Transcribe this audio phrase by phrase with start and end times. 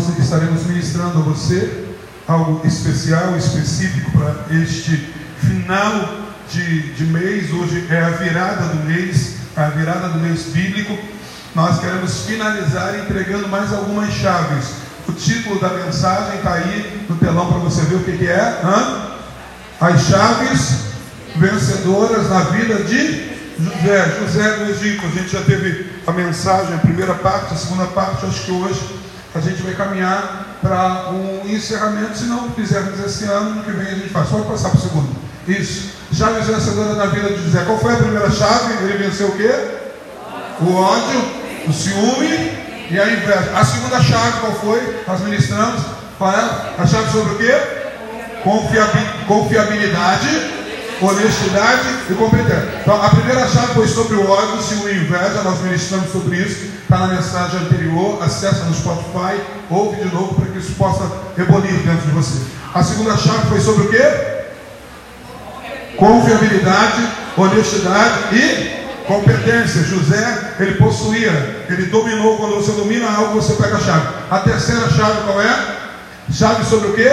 [0.00, 1.84] nós estaremos ministrando a você
[2.26, 4.96] algo especial, específico para este
[5.38, 6.08] final
[6.50, 7.52] de, de mês.
[7.52, 10.96] Hoje é a virada do mês, a virada do mês bíblico.
[11.54, 14.70] Nós queremos finalizar entregando mais algumas chaves.
[15.06, 18.60] O título da mensagem está aí no telão para você ver o que, que é.
[18.64, 19.16] Hã?
[19.80, 20.76] As chaves
[21.36, 23.28] vencedoras na vida de
[23.58, 25.04] José, José do Egito.
[25.04, 28.24] A gente já teve a mensagem, a primeira parte, a segunda parte.
[28.24, 29.00] Acho que hoje
[29.34, 32.18] a gente vai caminhar para um encerramento.
[32.18, 34.28] Se não fizermos esse ano, no que vem a gente faz.
[34.28, 35.16] Pode passar para o segundo.
[35.46, 35.90] Isso.
[36.12, 37.64] Chaves vencedoras na vida de José.
[37.64, 38.84] Qual foi a primeira chave?
[38.84, 39.52] Ele venceu o quê?
[40.60, 41.24] O ódio,
[41.68, 42.52] o ciúme
[42.90, 43.52] e a inveja.
[43.54, 45.04] A segunda chave qual foi?
[45.06, 45.80] Nós ministramos.
[46.20, 47.54] A chave sobre o quê?
[49.26, 50.59] Confiabilidade
[51.00, 52.80] honestidade e competência.
[52.82, 55.42] Então, a primeira chave foi sobre o ódio, ciúme e inveja.
[55.42, 56.66] Nós ministramos sobre isso.
[56.82, 58.22] Está na mensagem anterior.
[58.22, 59.40] Acessa no Spotify,
[59.70, 62.40] ouve de novo para que isso possa rebolir dentro de você.
[62.74, 64.02] A segunda chave foi sobre o quê?
[65.96, 69.82] Confiabilidade, honestidade e competência.
[69.82, 72.36] José, ele possuía, ele dominou.
[72.36, 74.06] Quando você domina algo, você pega a chave.
[74.30, 75.76] A terceira chave qual é?
[76.32, 77.10] Chave sobre o quê?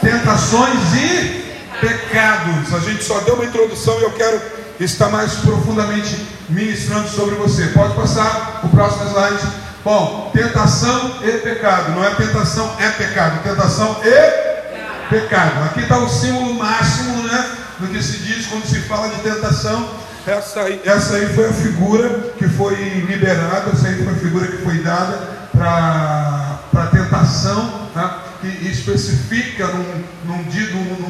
[0.00, 1.49] Tentações e
[1.80, 2.72] pecados.
[2.74, 4.40] A gente só deu uma introdução e eu quero
[4.78, 7.68] estar mais profundamente ministrando sobre você.
[7.68, 9.46] Pode passar o próximo slide.
[9.84, 11.92] Bom, tentação e pecado.
[11.92, 13.42] Não é tentação, é pecado.
[13.42, 15.64] Tentação e pecado.
[15.64, 17.56] Aqui está o símbolo máximo, né?
[17.78, 19.88] Do que se diz quando se fala de tentação.
[20.26, 22.74] Essa aí, essa aí foi a figura que foi
[23.08, 25.16] liberada, essa aí foi a figura que foi dada
[25.50, 27.88] para a tentação.
[27.94, 28.10] Né?
[28.40, 31.09] que especifica num, num, num,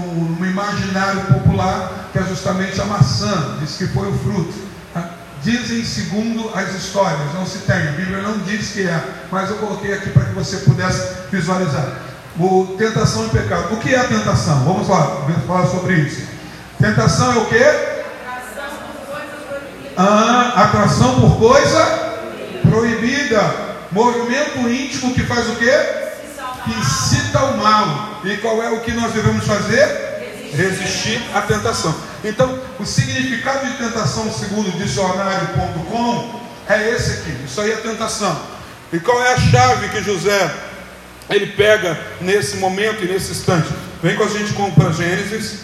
[0.91, 4.55] imaginário popular que é justamente a maçã, diz que foi o fruto.
[4.93, 5.11] Tá?
[5.43, 9.57] Dizem segundo as histórias, não se tem, a Bíblia não diz que é, mas eu
[9.57, 11.87] coloquei aqui para que você pudesse visualizar.
[12.39, 13.75] O tentação e pecado.
[13.75, 14.65] O que é a tentação?
[14.65, 16.27] Vamos lá, vamos falar sobre isso.
[16.79, 17.63] Tentação é o que?
[17.63, 19.95] Atração por coisa proibida.
[19.97, 21.85] Ah, atração por coisa
[22.71, 23.71] proibida.
[23.93, 25.71] Movimento íntimo que faz o que?
[26.65, 28.21] que incita o mal.
[28.25, 30.10] E qual é o que nós devemos fazer?
[30.53, 31.95] Resistir à tentação.
[32.25, 37.45] Então, o significado de tentação, segundo o dicionário.com, é esse aqui.
[37.45, 38.41] Isso aí é tentação.
[38.93, 40.53] E qual é a chave que José
[41.29, 43.69] ele pega nesse momento e nesse instante?
[44.03, 45.61] Vem com a gente para Gênesis.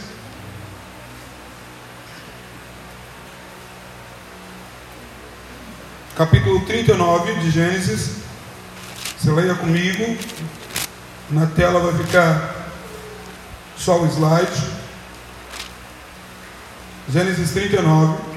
[6.16, 8.10] Capítulo 39 de Gênesis.
[9.18, 10.16] Você leia comigo.
[11.28, 12.56] Na tela vai ficar
[13.76, 14.76] só o slide.
[17.09, 18.37] Gênesis 39.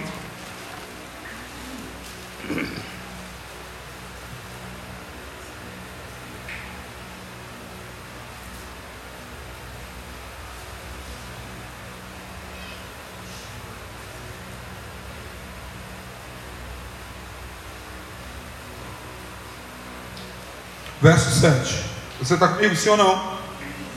[21.01, 21.85] Verso 7.
[22.19, 23.38] Você está comigo, sim ou não?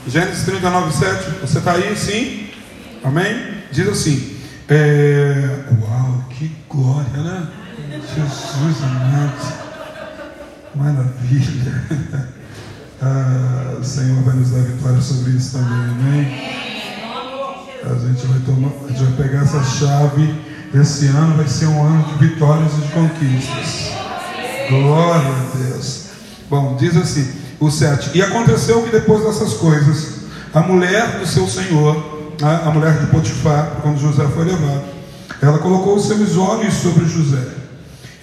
[0.07, 1.29] Gênesis 39, 7.
[1.41, 2.49] Você está aí, sim?
[3.03, 3.63] Amém?
[3.71, 4.37] Diz assim:
[4.67, 5.63] é...
[5.81, 7.47] Uau, que glória, né?
[8.15, 9.63] Jesus amado.
[10.75, 12.33] Maravilha.
[13.05, 16.53] Ah, o Senhor vai nos dar vitória sobre isso também, amém?
[17.83, 20.33] A gente vai tomar, a gente vai pegar essa chave.
[20.73, 23.91] Esse ano vai ser um ano de vitórias e de conquistas.
[24.69, 26.11] Glória a Deus.
[26.49, 28.11] Bom, diz assim: o 7.
[28.17, 33.77] E aconteceu que depois dessas coisas, a mulher do seu senhor, a mulher de Potifar,
[33.81, 34.83] quando José foi levado,
[35.41, 37.63] ela colocou os seus olhos sobre José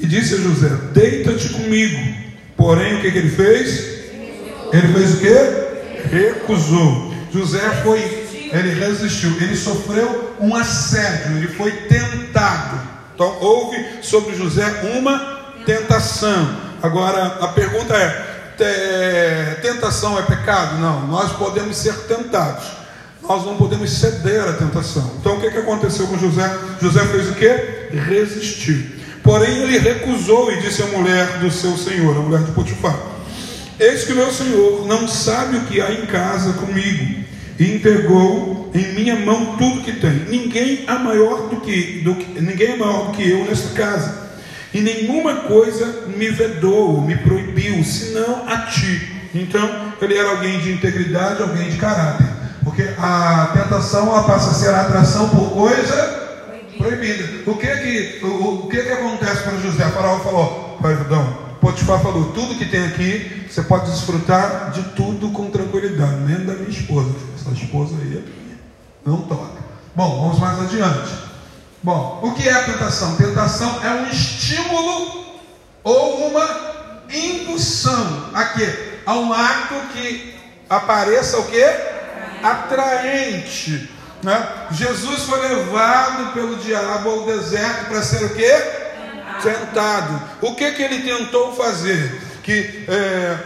[0.01, 2.15] e disse a José: Deita-te comigo.
[2.57, 4.01] Porém, o que, que ele fez?
[4.73, 6.17] Ele fez o que?
[6.17, 7.15] Recusou.
[7.33, 8.01] José foi,
[8.53, 12.81] ele resistiu, ele sofreu um assédio, ele foi tentado.
[13.15, 14.65] Então, houve sobre José
[14.99, 15.19] uma
[15.65, 16.57] tentação.
[16.83, 18.40] Agora, a pergunta é,
[19.63, 20.79] tentação é pecado?
[20.79, 22.65] Não, nós podemos ser tentados.
[23.23, 25.13] Nós não podemos ceder à tentação.
[25.21, 26.51] Então o que, que aconteceu com José?
[26.81, 27.97] José fez o que?
[27.97, 28.83] Resistiu.
[29.23, 32.99] Porém ele recusou e disse à mulher do seu senhor, a mulher de Potifar:
[33.79, 37.25] Eis que meu senhor não sabe o que há em casa comigo,
[37.59, 40.25] e entregou em minha mão tudo que tem.
[40.29, 44.30] Ninguém é maior do que, do que ninguém é maior do que eu nesta casa
[44.73, 49.21] e nenhuma coisa me vedou, me proibiu, senão a ti.
[49.35, 52.27] Então, ele era alguém de integridade, alguém de caráter.
[52.65, 56.21] Porque a tentação ela passa a ser a atração por coisa
[56.77, 57.51] proibida.
[57.51, 59.85] O que que, o, o que, que acontece para José?
[59.91, 65.51] Faraó falou, perdão, Potifar falou: tudo que tem aqui, você pode desfrutar de tudo com
[65.51, 67.11] tranquilidade, menos da minha esposa.
[67.35, 68.59] Essa esposa aí é minha.
[69.05, 69.61] Não toca.
[69.95, 71.30] Bom, vamos mais adiante.
[71.83, 73.17] Bom, o que é a tentação?
[73.17, 75.25] Tentação é um estímulo
[75.83, 76.47] ou uma
[77.11, 79.01] indução a quê?
[79.07, 80.35] A um ato que
[80.69, 81.65] apareça o quê?
[82.43, 83.91] Atraente.
[84.23, 84.49] Né?
[84.73, 88.53] Jesus foi levado pelo diabo ao deserto para ser o quê?
[89.43, 90.21] Tentado.
[90.43, 92.21] O que, que ele tentou fazer?
[92.43, 93.39] Que, é,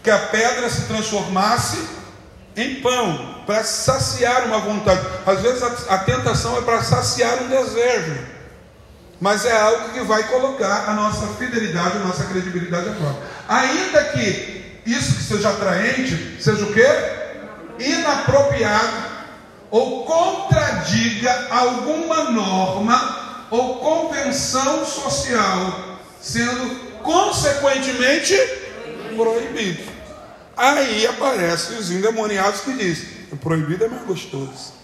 [0.00, 1.99] que a pedra se transformasse
[2.56, 5.00] em pão, para saciar uma vontade.
[5.26, 8.18] Às vezes a, a tentação é para saciar um desejo,
[9.20, 13.18] mas é algo que vai colocar a nossa fidelidade, a nossa credibilidade à prova.
[13.48, 17.84] Ainda que isso que seja atraente, seja o que?
[17.84, 19.10] Inapropriado
[19.70, 28.36] ou contradiga alguma norma ou convenção social, sendo consequentemente
[29.16, 29.89] proibido.
[30.56, 34.74] Aí aparecem os endemoniados que dizem: o proibido é mais gostoso.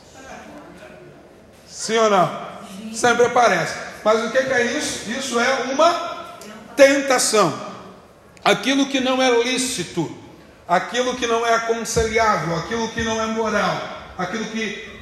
[1.68, 2.46] Sim ou não?
[2.94, 3.74] Sempre aparece.
[4.04, 5.10] Mas o que é isso?
[5.10, 6.38] Isso é uma
[6.76, 7.52] tentação.
[8.44, 10.16] Aquilo que não é lícito,
[10.68, 14.96] aquilo que não é aconselhável, aquilo que não é moral aquilo que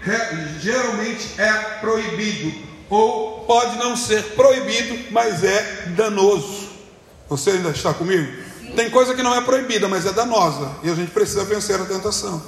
[0.61, 2.53] geralmente é proibido,
[2.91, 6.69] ou pode não ser proibido, mas é danoso.
[7.29, 8.44] Você ainda está comigo?
[8.77, 11.85] Tem coisa que não é proibida, mas é danosa, e a gente precisa vencer a
[11.85, 12.43] tentação.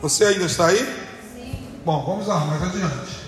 [0.00, 0.78] Você ainda está aí?
[1.34, 1.58] Sim.
[1.84, 3.26] Bom, vamos lá, mais adiante.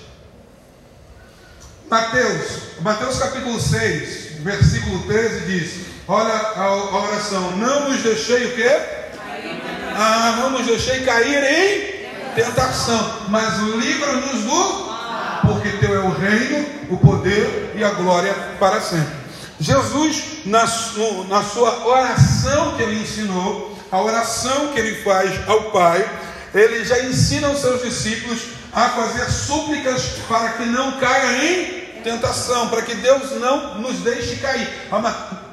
[1.91, 2.47] Mateus,
[2.81, 8.71] Mateus capítulo 6, versículo 13 diz: Olha a oração, não nos deixei o quê?
[9.97, 14.89] Ah, não nos deixei cair em tentação, mas livra-nos do
[15.47, 19.28] porque teu é o reino, o poder e a glória para sempre.
[19.61, 20.61] Jesus, na,
[21.29, 26.09] na sua oração que ele ensinou, a oração que ele faz ao Pai,
[26.55, 28.41] ele já ensina os seus discípulos
[28.73, 34.37] a fazer súplicas para que não caia em tentação, para que Deus não nos deixe
[34.37, 34.69] cair.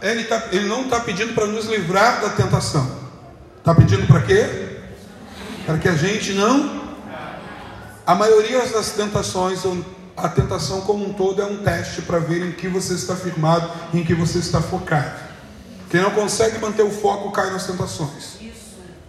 [0.01, 2.99] Ele, tá, ele não está pedindo para nos livrar da tentação,
[3.57, 4.65] está pedindo para quê?
[5.65, 6.85] para que a gente não.
[8.05, 9.63] A maioria das tentações,
[10.15, 13.69] a tentação como um todo é um teste para ver em que você está firmado,
[13.93, 15.25] em que você está focado.
[15.89, 18.35] Quem não consegue manter o foco cai nas tentações.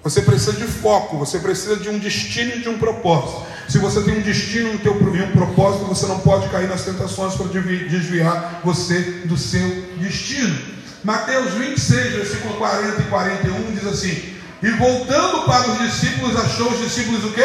[0.03, 3.43] Você precisa de foco, você precisa de um destino e de um propósito.
[3.69, 7.47] Se você tem um destino e um propósito, você não pode cair nas tentações para
[7.47, 9.69] desviar você do seu
[9.99, 10.56] destino.
[11.02, 16.79] Mateus 26, versículo 40 e 41 diz assim: e voltando para os discípulos, achou os
[16.81, 17.44] discípulos o quê?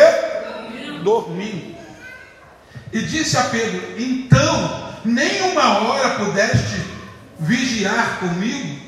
[1.04, 1.71] Dormindo.
[2.94, 6.82] E disse a Pedro: Então, nem uma hora pudeste
[7.40, 8.80] vigiar comigo?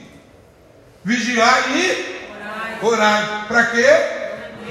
[1.04, 3.46] Vigiar e orar.
[3.48, 3.88] Para quê?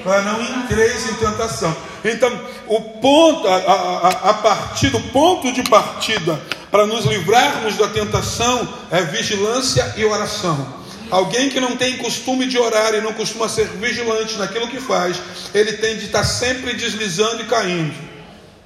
[0.04, 1.74] Para não entreis em tentação.
[2.04, 6.40] Então, o ponto, a, a, a partir do ponto de partida
[6.70, 10.82] para nos livrarmos da tentação é vigilância e oração.
[11.10, 15.20] Alguém que não tem costume de orar e não costuma ser vigilante naquilo que faz,
[15.52, 17.94] ele tem de estar sempre deslizando e caindo.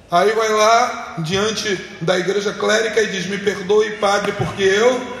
[0.09, 5.17] Aí vai lá diante da igreja clérica e diz: Me perdoe, padre, porque eu.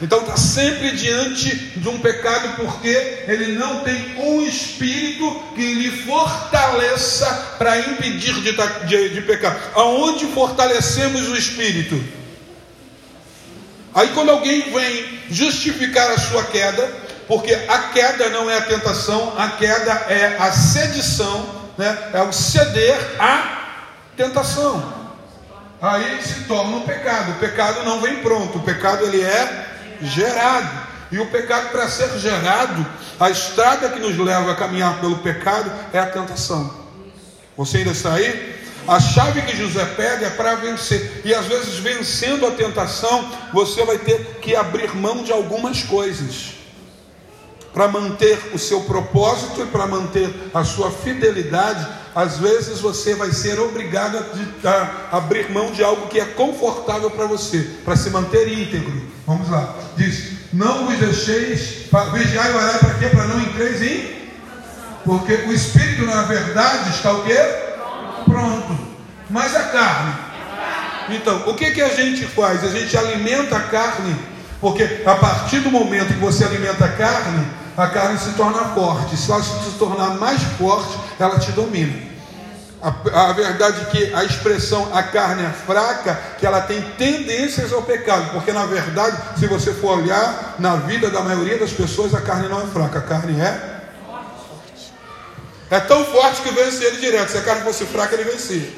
[0.00, 5.90] Então está sempre diante de um pecado porque ele não tem um espírito que lhe
[6.04, 7.26] fortaleça
[7.58, 8.52] para impedir de,
[8.86, 9.56] de, de pecar.
[9.74, 12.00] Aonde fortalecemos o espírito?
[13.92, 16.88] Aí quando alguém vem justificar a sua queda,
[17.26, 22.10] porque a queda não é a tentação, a queda é a sedição, né?
[22.12, 24.98] é o ceder à tentação.
[25.80, 27.32] Aí se torna um pecado.
[27.32, 29.66] O pecado não vem pronto, o pecado ele é
[30.02, 30.88] gerado.
[31.10, 32.84] E o pecado para ser gerado,
[33.18, 36.74] a estrada que nos leva a caminhar pelo pecado é a tentação.
[37.56, 38.58] Você ainda está aí?
[38.86, 41.22] A chave que José pega é para vencer.
[41.24, 46.58] E às vezes, vencendo a tentação, você vai ter que abrir mão de algumas coisas
[47.72, 51.86] para manter o seu propósito e para manter a sua fidelidade.
[52.14, 54.18] Às vezes você vai ser obrigado
[54.64, 54.68] a,
[55.12, 59.02] a abrir mão de algo que é confortável para você, para se manter íntegro.
[59.26, 59.74] Vamos lá.
[59.96, 63.06] Diz: Não vos deixeis vigiar e orar para quê?
[63.08, 64.18] Para não entreis em.
[65.04, 67.68] Porque o espírito, na verdade, está o quê?
[68.28, 68.78] pronto.
[69.30, 70.14] Mas a carne.
[71.10, 72.62] Então, o que, que a gente faz?
[72.62, 74.14] A gente alimenta a carne,
[74.60, 77.46] porque a partir do momento que você alimenta a carne,
[77.76, 79.16] a carne se torna forte.
[79.16, 82.08] Se ela se tornar mais forte, ela te domina.
[82.80, 82.88] A,
[83.28, 87.82] a, verdade é que a expressão a carne é fraca, que ela tem tendências ao
[87.82, 92.20] pecado, porque na verdade, se você for olhar na vida da maioria das pessoas, a
[92.20, 93.78] carne não é fraca, a carne é
[95.70, 97.30] é tão forte que vence ele direto.
[97.30, 98.70] Se a carne fosse fraca, ele vencia.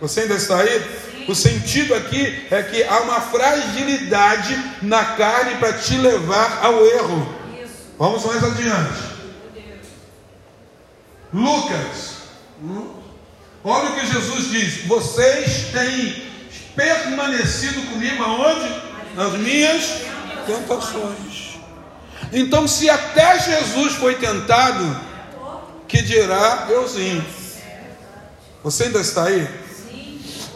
[0.00, 1.17] Você ainda está aí?
[1.28, 7.34] O sentido aqui é que há uma fragilidade na carne para te levar ao erro.
[7.98, 9.08] Vamos mais adiante.
[11.32, 12.18] Lucas
[13.62, 16.22] Olha o que Jesus diz: Vocês têm
[16.74, 18.88] permanecido comigo aonde?
[19.14, 20.02] Nas minhas
[20.46, 21.58] tentações.
[22.32, 24.98] Então, se até Jesus foi tentado,
[25.86, 27.24] que dirá euzinho?
[28.62, 29.46] Você ainda está aí?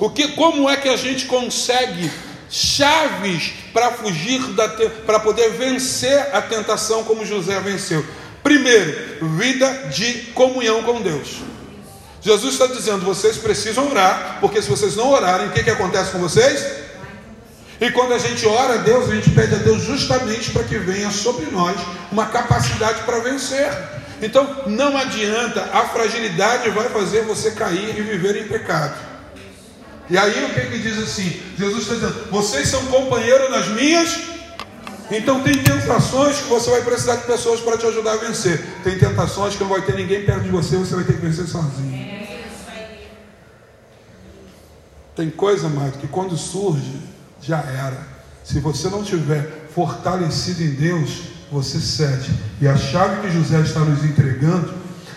[0.02, 2.10] O que, como é que a gente consegue
[2.50, 4.68] chaves para fugir da
[5.06, 8.04] para poder vencer a tentação como José venceu?
[8.42, 11.36] Primeiro, vida de comunhão com Deus.
[12.20, 16.10] Jesus está dizendo: vocês precisam orar, porque se vocês não orarem, o que, que acontece
[16.10, 16.66] com vocês?
[17.80, 20.78] E quando a gente ora a Deus, a gente pede a Deus justamente para que
[20.78, 21.76] venha sobre nós
[22.10, 23.70] uma capacidade para vencer.
[24.20, 29.11] Então não adianta, a fragilidade vai fazer você cair e viver em pecado.
[30.10, 31.40] E aí o que, que diz assim?
[31.58, 34.32] Jesus está dizendo: vocês são companheiros nas minhas
[35.14, 38.64] então tem tentações que você vai precisar de pessoas para te ajudar a vencer.
[38.82, 41.46] Tem tentações que não vai ter ninguém perto de você, você vai ter que vencer
[41.46, 42.12] sozinho.
[45.14, 46.98] Tem coisa, mais que quando surge,
[47.42, 47.98] já era.
[48.42, 52.32] Se você não tiver fortalecido em Deus, você cede.
[52.60, 54.72] E a chave que José está nos entregando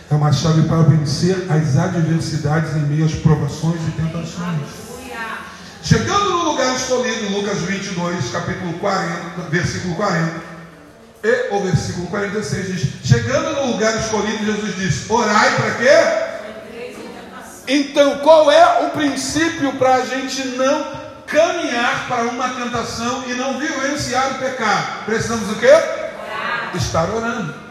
[0.10, 4.86] é uma chave para vencer as adversidades em meio às provações e tentações.
[5.82, 10.42] Chegando no lugar escolhido, Lucas 22, capítulo 40, versículo 40,
[11.24, 16.36] e o versículo 46 diz: Chegando no lugar escolhido, Jesus diz: Orai para quê?
[17.68, 20.86] Então, qual é o princípio para a gente não
[21.26, 25.06] caminhar para uma tentação e não vivenciar o pecado?
[25.06, 25.72] Precisamos o quê?
[25.72, 26.72] Orar.
[26.76, 27.65] Estar orando.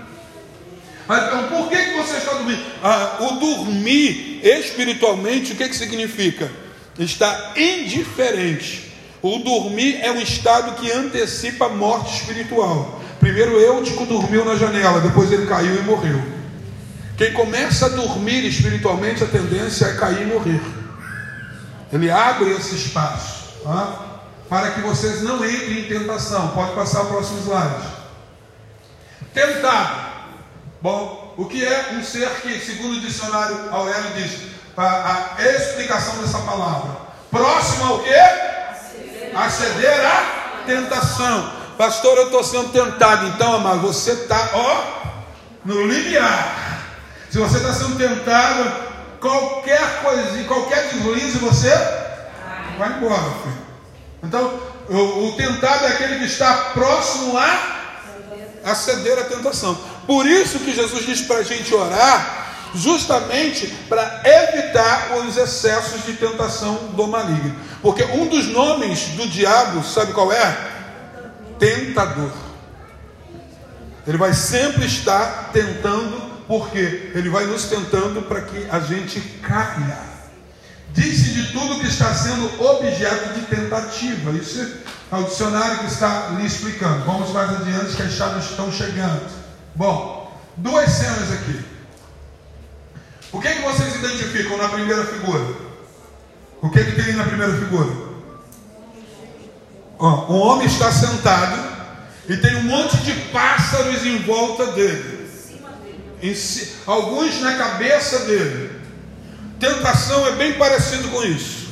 [1.04, 2.62] Então, por que, que você está dormindo?
[2.82, 6.50] Ah, o dormir espiritualmente, o que, que significa?
[6.99, 8.92] está indiferente.
[9.23, 13.00] O dormir é um estado que antecipa a morte espiritual.
[13.18, 16.23] Primeiro Eutico dormiu na janela, depois ele caiu e morreu.
[17.16, 20.61] Quem começa a dormir espiritualmente, a tendência é cair e morrer.
[21.92, 24.20] Ele abre esse espaço tá?
[24.49, 26.49] para que vocês não entrem em tentação.
[26.49, 27.87] Pode passar o próximo slide.
[29.32, 30.13] Tentado.
[30.84, 36.18] Bom, o que é um ser que, segundo o dicionário Aurélio diz, a, a explicação
[36.18, 36.94] dessa palavra.
[37.30, 38.14] Próximo ao quê?
[39.34, 41.52] A ceder à tentação.
[41.78, 43.28] Pastor, eu estou sendo tentado.
[43.28, 44.82] Então, amado, você está, ó,
[45.64, 46.82] no limiar.
[47.30, 48.70] Se você está sendo tentado,
[49.22, 51.74] qualquer coisinha, qualquer deslize, você
[52.76, 53.58] vai embora, filho.
[54.22, 54.60] Então,
[54.90, 57.76] o, o tentado é aquele que está próximo a,
[58.66, 59.93] a ceder à tentação.
[60.06, 62.44] Por isso que Jesus diz para a gente orar
[62.75, 67.54] justamente para evitar os excessos de tentação do maligno.
[67.80, 70.73] Porque um dos nomes do diabo, sabe qual é?
[71.58, 72.32] Tentador.
[74.06, 80.14] Ele vai sempre estar tentando, porque ele vai nos tentando para que a gente caia.
[80.92, 84.30] Disse de tudo que está sendo objeto de tentativa.
[84.32, 84.61] Isso
[85.11, 87.04] é o dicionário que está lhe explicando.
[87.04, 89.43] Vamos mais adiante, que as chaves estão chegando.
[89.76, 91.60] Bom, duas cenas aqui.
[93.32, 95.44] O que, é que vocês identificam na primeira figura?
[96.62, 97.90] O que, é que tem na primeira figura?
[99.98, 101.60] Ó, um homem está sentado
[102.28, 105.28] e tem um monte de pássaros em volta dele.
[106.22, 108.80] Em si, alguns na cabeça dele.
[109.58, 111.68] Tentação é bem parecido com isso.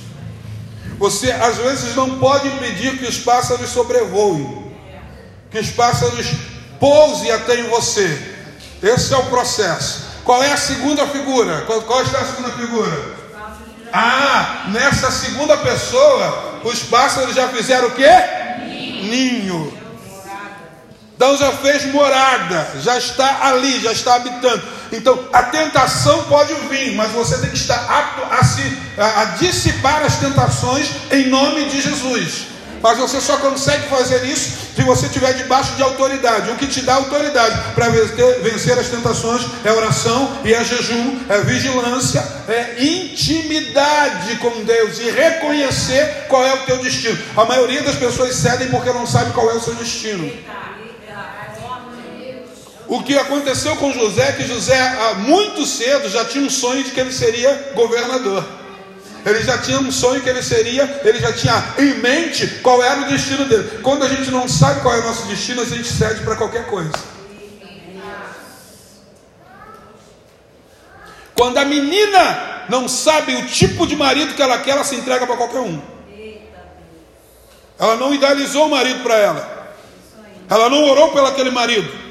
[0.99, 4.73] Você às vezes não pode impedir que os pássaros sobrevoem,
[5.51, 6.52] que os pássaros
[6.83, 8.21] pousem até em você.
[8.83, 10.03] Esse é o processo.
[10.25, 11.61] Qual é a segunda figura?
[11.61, 13.23] Qual, qual é a segunda figura?
[13.93, 18.11] Ah, nessa segunda pessoa, os pássaros já fizeram o quê?
[19.05, 19.79] Ninho.
[21.15, 24.61] Então já fez morada, já está ali, já está habitando.
[24.91, 29.25] Então a tentação pode vir, mas você tem que estar apto a, se, a, a
[29.37, 32.52] dissipar as tentações em nome de Jesus.
[32.83, 36.51] Mas você só consegue fazer isso se você estiver debaixo de autoridade.
[36.51, 41.39] O que te dá autoridade para vencer as tentações é oração e é jejum, é
[41.43, 47.19] vigilância, é intimidade com Deus e reconhecer qual é o teu destino.
[47.37, 50.31] A maioria das pessoas cedem porque não sabe qual é o seu destino.
[52.89, 56.91] O que aconteceu com José é que José, muito cedo, já tinha um sonho de
[56.91, 58.62] que ele seria governador.
[59.25, 63.03] Ele já tinha um sonho que ele seria, ele já tinha em mente qual era
[63.03, 63.79] o destino dele.
[63.83, 66.67] Quando a gente não sabe qual é o nosso destino, a gente cede para qualquer
[66.67, 66.93] coisa.
[71.37, 75.27] Quando a menina não sabe o tipo de marido que ela quer, ela se entrega
[75.27, 75.81] para qualquer um.
[77.79, 79.75] Ela não idealizou o marido para ela.
[80.49, 82.02] Ela não orou pelo aquele marido.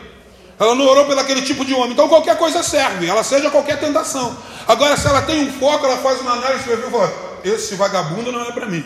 [0.62, 1.94] Ela não orou pelo aquele tipo de homem.
[1.94, 4.38] Então qualquer coisa serve, ela seja qualquer tentação.
[4.68, 7.12] Agora, se ela tem um foco, ela faz uma análise e fala:
[7.44, 8.86] esse vagabundo não é para mim.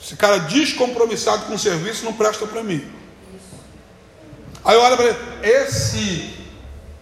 [0.00, 2.88] Esse cara descompromissado com o serviço não presta para mim.
[4.64, 6.32] Aí eu olho para ele, esse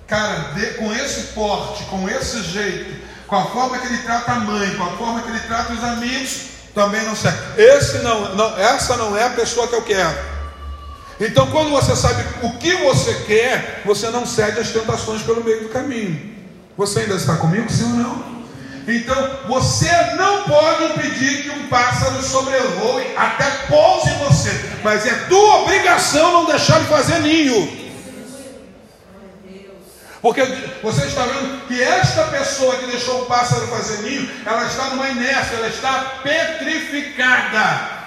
[0.06, 4.36] cara de, com esse porte, com esse jeito, com a forma que ele trata a
[4.36, 6.40] mãe, com a forma que ele trata os amigos,
[6.74, 7.62] também não serve.
[7.62, 10.37] Esse não, não, essa não é a pessoa que eu quero.
[11.20, 15.62] Então, quando você sabe o que você quer, você não cede às tentações pelo meio
[15.62, 16.36] do caminho.
[16.76, 18.38] Você ainda está comigo, sim ou não?
[18.86, 24.50] Então, você não pode impedir que um pássaro sobrevoe, até pouse você,
[24.82, 27.88] mas é tua obrigação não deixar ele fazer ninho.
[30.22, 30.42] Porque
[30.82, 35.08] você está vendo que esta pessoa que deixou o pássaro fazer ninho, ela está numa
[35.08, 37.97] inércia, ela está petrificada.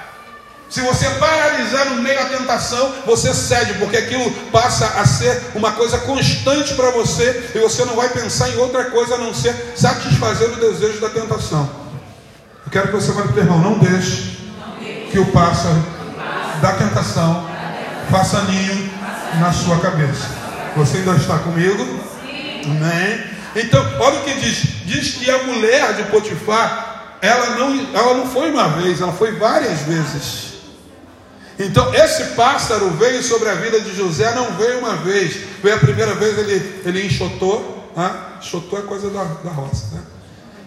[0.71, 5.73] Se você paralisar no meio da tentação, você cede, porque aquilo passa a ser uma
[5.73, 9.53] coisa constante para você, e você não vai pensar em outra coisa a não ser
[9.75, 11.69] satisfazer o desejo da tentação.
[12.65, 14.37] Eu quero que você vá para o irmão, não deixe
[15.11, 15.75] que o pássaro
[16.61, 17.49] da tentação
[18.09, 18.89] faça ninho
[19.41, 20.25] na sua cabeça.
[20.77, 21.83] Você ainda está comigo?
[22.63, 23.23] Amém?
[23.57, 28.29] Então, olha o que diz: diz que a mulher de Potifar, ela não, ela não
[28.29, 30.50] foi uma vez, ela foi várias vezes.
[31.63, 35.37] Então, esse pássaro veio sobre a vida de José, não veio uma vez.
[35.61, 37.91] Veio a primeira vez, ele, ele enxotou.
[37.95, 38.15] Né?
[38.39, 39.95] Enxotou é coisa da, da roça.
[39.95, 40.01] Né?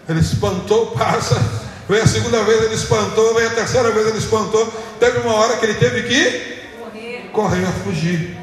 [0.07, 1.43] Ele espantou o pássaro.
[1.89, 3.33] Veio a segunda vez, ele espantou.
[3.35, 4.65] Veio a terceira vez, ele espantou.
[4.97, 8.37] Teve uma hora que ele teve que correr, correr fugir.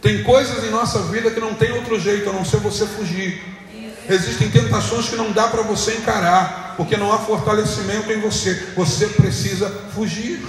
[0.00, 3.42] Tem coisas em nossa vida que não tem outro jeito a não ser você fugir.
[4.08, 8.54] Existem tentações que não dá para você encarar, porque não há fortalecimento em você.
[8.74, 10.40] Você precisa fugir.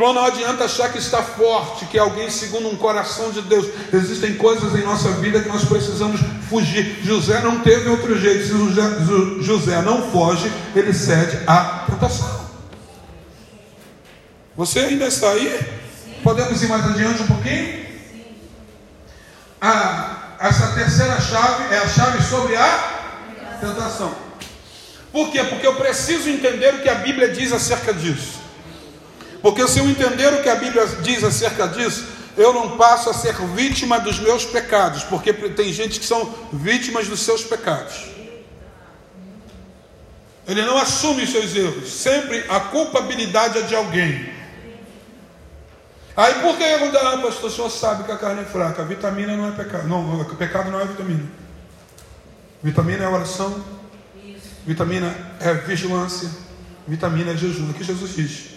[0.00, 3.66] Então não adianta achar que está forte, que é alguém segundo um coração de Deus.
[3.92, 7.00] Existem coisas em nossa vida que nós precisamos fugir.
[7.04, 8.46] José não teve outro jeito.
[8.46, 12.48] Se José não foge, ele cede à tentação.
[14.56, 15.50] Você ainda está aí?
[16.02, 16.14] Sim.
[16.22, 17.84] Podemos ir mais adiante um pouquinho?
[19.60, 24.14] Ah, essa terceira chave é a chave sobre a tentação.
[25.12, 25.44] Por quê?
[25.44, 28.39] Porque eu preciso entender o que a Bíblia diz acerca disso.
[29.42, 33.14] Porque se eu entender o que a Bíblia diz acerca disso, eu não passo a
[33.14, 38.10] ser vítima dos meus pecados, porque tem gente que são vítimas dos seus pecados.
[40.46, 44.30] Ele não assume os seus erros, sempre a culpabilidade é de alguém.
[46.16, 46.64] Aí por que?
[46.64, 49.88] Ah, pastor, o senhor sabe que a carne é fraca, a vitamina não é pecado.
[49.88, 51.24] Não, pecado não é vitamina.
[52.62, 53.64] Vitamina é oração,
[54.66, 56.28] vitamina é vigilância,
[56.86, 57.70] vitamina é jejum.
[57.70, 58.49] Aqui Jesus diz.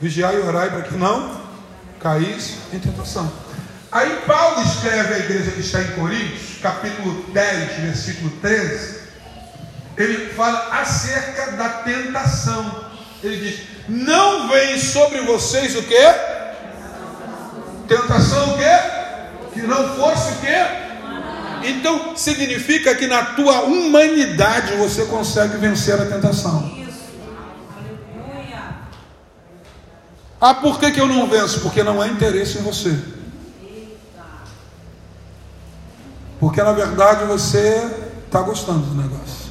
[0.00, 1.40] Vigiai e orai para que não
[2.00, 3.32] caís em tentação.
[3.90, 8.98] Aí Paulo escreve à igreja que está em Coríntios, capítulo 10, versículo 13.
[9.96, 12.84] Ele fala acerca da tentação.
[13.22, 16.34] Ele diz: Não vem sobre vocês o que?
[17.86, 19.54] Tentação o que?
[19.60, 20.84] Que não fosse o que?
[21.68, 26.83] Então significa que na tua humanidade você consegue vencer a tentação.
[30.40, 31.60] Ah, por que, que eu não venço?
[31.60, 32.98] Porque não há interesse em você.
[36.38, 37.90] Porque na verdade você
[38.26, 39.44] está gostando do negócio.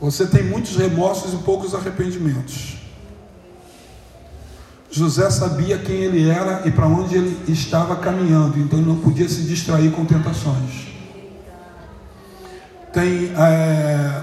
[0.00, 2.76] Você tem muitos remorsos e poucos arrependimentos.
[4.90, 9.28] José sabia quem ele era e para onde ele estava caminhando, então ele não podia
[9.28, 10.88] se distrair com tentações.
[12.92, 14.22] Tem é,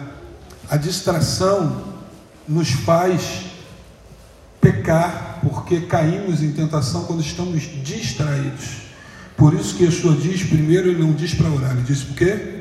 [0.70, 1.87] a distração
[2.48, 3.46] nos faz
[4.62, 8.88] pecar, porque caímos em tentação quando estamos distraídos.
[9.36, 12.56] Por isso que Yeshua diz, primeiro ele não diz para orar, ele diz por quê?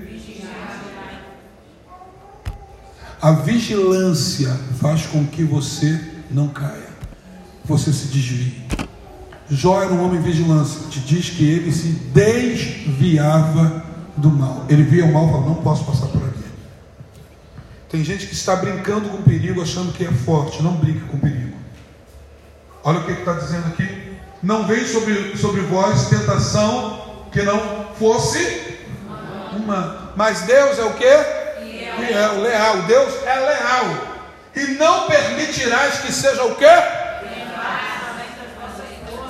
[3.21, 5.99] A vigilância faz com que você
[6.31, 6.89] não caia,
[7.65, 8.67] você se desvie.
[9.49, 13.85] Jó era um homem vigilância, te diz que ele se desviava
[14.17, 14.67] do mal.
[14.69, 16.46] Ele via o mal e falava, não posso passar por aqui.
[17.97, 20.63] Tem gente que está brincando com perigo, achando que é forte.
[20.63, 21.57] Não brinque com perigo.
[22.85, 24.19] Olha o que está dizendo aqui.
[24.43, 28.77] Não veio sobre, sobre vós tentação que não fosse
[29.51, 30.13] uma.
[30.15, 31.07] Mas Deus é o que?
[32.07, 32.83] Fiel, leal.
[32.83, 34.19] Deus é leal.
[34.55, 36.67] E não permitirás que seja o quê?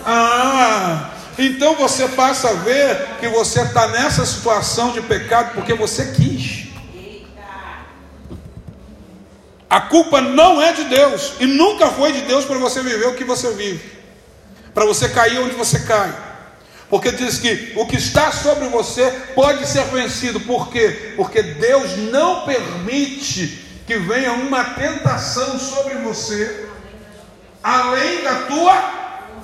[0.04, 6.06] Ah, então você passa a ver que você está nessa situação de pecado porque você
[6.06, 6.35] quis.
[9.68, 13.14] A culpa não é de Deus e nunca foi de Deus para você viver o
[13.14, 13.82] que você vive,
[14.72, 16.26] para você cair onde você cai.
[16.88, 20.38] Porque diz que o que está sobre você pode ser vencido.
[20.40, 21.14] Por quê?
[21.16, 26.68] Porque Deus não permite que venha uma tentação sobre você,
[27.62, 28.96] além da tua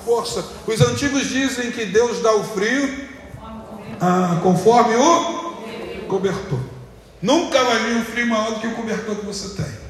[0.05, 0.45] força.
[0.65, 3.09] Os antigos dizem que Deus dá o frio
[3.99, 6.59] ah, conforme o cobertor.
[7.21, 9.82] Nunca vai vir um frio maior do que o cobertor que você tem.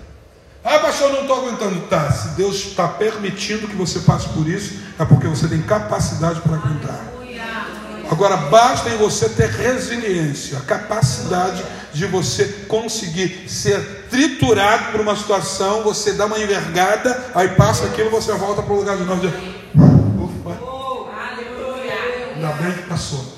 [0.64, 1.82] Ah, pastor, não estou aguentando.
[1.88, 6.40] Tá, se Deus está permitindo que você passe por isso, é porque você tem capacidade
[6.42, 7.14] para aguentar.
[8.10, 15.16] Agora, basta em você ter resiliência, a capacidade de você conseguir ser triturado por uma
[15.16, 19.28] situação, você dá uma envergada, aí passa aquilo, você volta para o lugar de novo.
[22.36, 23.33] Ainda bem que passou.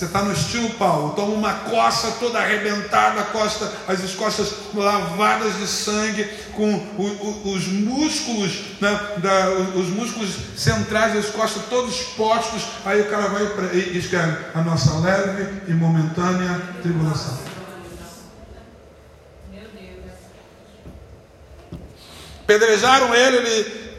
[0.00, 5.66] Você está no estilo Paulo, toma uma coça toda arrebentada, costa, as costas lavadas de
[5.66, 12.62] sangue, com o, o, os músculos, né, da, os músculos centrais das costas todos expostos.
[12.86, 13.42] Aí o cara vai
[13.74, 17.38] e escreve a nossa leve e momentânea tribulação.
[22.46, 23.92] Pedrejaram ele, ele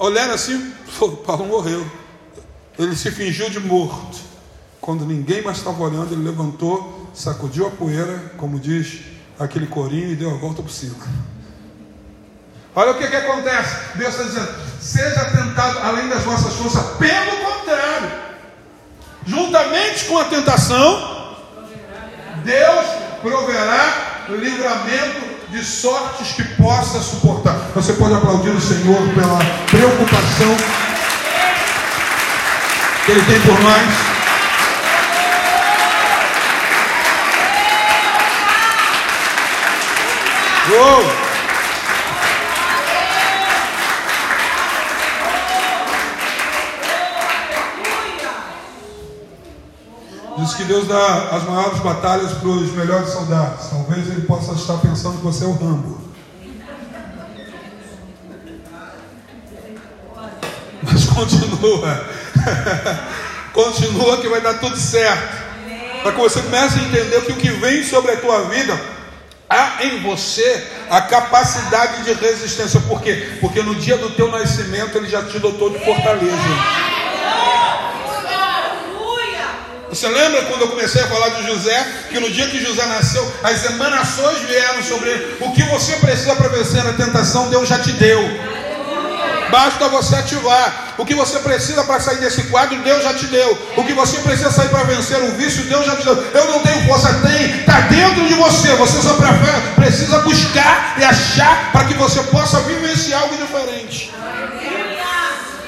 [0.00, 0.74] olharam assim,
[1.24, 1.88] Paulo morreu.
[2.76, 4.23] Ele se fingiu de morto.
[4.84, 9.00] Quando ninguém mais estava olhando, ele levantou, sacudiu a poeira, como diz
[9.40, 10.94] aquele corinho, e deu a volta por cima.
[12.76, 13.76] Olha o que, que acontece.
[13.94, 16.98] Deus está dizendo: seja tentado além das vossas forças.
[16.98, 18.10] Pelo contrário,
[19.24, 21.34] juntamente com a tentação,
[22.44, 22.86] Deus
[23.22, 27.54] proverá livramento de sortes que possa suportar.
[27.74, 30.54] Você pode aplaudir o Senhor pela preocupação
[33.06, 34.23] que Ele tem por nós.
[40.66, 41.04] Uou!
[50.38, 53.68] Diz que Deus dá as maiores batalhas para os melhores soldados.
[53.68, 56.00] Talvez ele possa estar pensando que você é o Rambo.
[60.82, 62.08] Mas continua.
[63.52, 65.44] continua que vai dar tudo certo.
[66.02, 68.93] Para que você comece a entender que o que vem sobre a tua vida
[69.54, 72.80] há em você a capacidade de resistência.
[72.80, 73.38] Por quê?
[73.40, 76.34] Porque no dia do teu nascimento ele já te dotou de fortaleza.
[79.88, 81.86] Você lembra quando eu comecei a falar de José?
[82.10, 85.36] Que no dia que José nasceu, as emanações vieram sobre ele.
[85.40, 88.20] O que você precisa para vencer a tentação, Deus já te deu.
[89.54, 90.94] Basta você ativar.
[90.98, 93.56] O que você precisa para sair desse quadro, Deus já te deu.
[93.76, 96.16] O que você precisa sair para vencer o vício, Deus já te deu.
[96.16, 98.74] Eu não tenho força, tem, está dentro de você.
[98.74, 99.14] Você só
[99.76, 104.12] precisa buscar e achar para que você possa vivenciar algo diferente.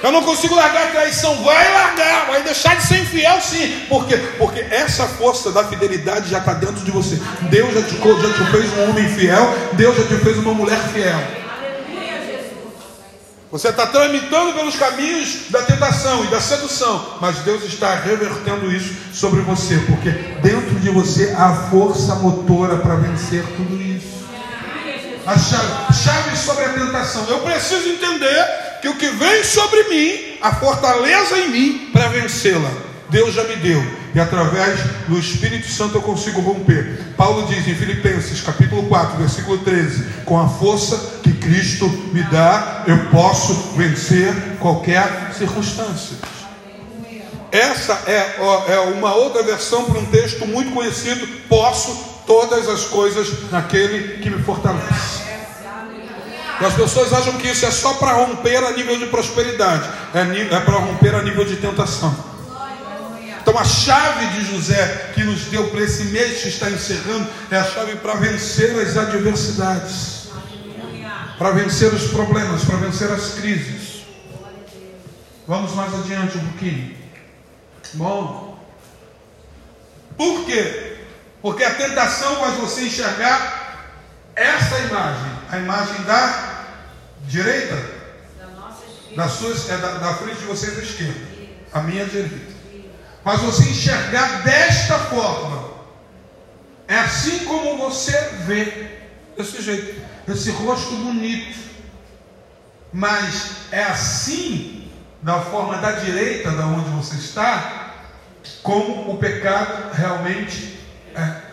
[0.03, 1.45] Eu não consigo largar a traição.
[1.45, 3.83] Vai largar, vai deixar de ser infiel sim.
[3.89, 4.17] Por quê?
[4.37, 7.21] Porque essa força da fidelidade já está dentro de você.
[7.43, 10.81] Deus já te, já te fez um homem fiel, Deus já te fez uma mulher
[10.93, 11.46] fiel.
[13.57, 18.95] Você está tramitando pelos caminhos da tentação e da sedução, mas Deus está revertendo isso
[19.15, 20.11] sobre você, porque
[20.43, 24.27] dentro de você há força motora para vencer tudo isso.
[25.25, 27.25] A chave, chave sobre a tentação.
[27.31, 28.45] Eu preciso entender
[28.83, 32.71] que o que vem sobre mim, a fortaleza em mim para vencê-la,
[33.09, 33.83] Deus já me deu.
[34.15, 37.01] E através do Espírito Santo eu consigo romper.
[37.17, 43.07] Paulo diz em Filipenses, capítulo 4, versículo 13: Com a força Cristo me dá, eu
[43.11, 46.17] posso vencer qualquer circunstância.
[47.53, 48.37] Essa é,
[48.69, 54.29] é uma outra versão para um texto muito conhecido: Posso todas as coisas naquele que
[54.29, 55.25] me fortalece.
[56.61, 60.61] As pessoas acham que isso é só para romper a nível de prosperidade, é, é
[60.61, 62.13] para romper a nível de tentação.
[63.41, 67.57] Então a chave de José que nos deu para esse mês que está encerrando é
[67.57, 70.16] a chave para vencer as adversidades,
[71.39, 74.03] para vencer os problemas, para vencer as crises.
[75.47, 76.97] Vamos mais adiante um pouquinho.
[77.95, 78.59] Bom,
[80.17, 80.97] por quê?
[81.43, 83.93] Porque a tentação faz você enxergar
[84.35, 86.65] essa imagem, a imagem da
[87.27, 87.77] direita,
[89.15, 91.21] da, suas, é da, da frente de vocês à esquerda,
[91.73, 92.57] a minha direita.
[93.25, 95.71] Mas você enxergar desta forma,
[96.89, 98.99] é assim como você vê,
[99.37, 101.59] desse jeito, esse rosto bonito.
[102.93, 104.91] Mas é assim,
[105.23, 107.95] da forma da direita, da onde você está,
[108.63, 110.79] como o pecado realmente
[111.15, 111.47] é.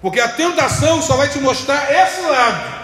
[0.00, 2.80] Porque a tentação só vai te mostrar esse lado.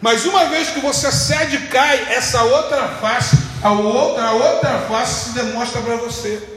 [0.00, 4.78] Mas uma vez que você cede e cai, essa outra face, a outra, a outra
[4.80, 6.53] face se demonstra para você.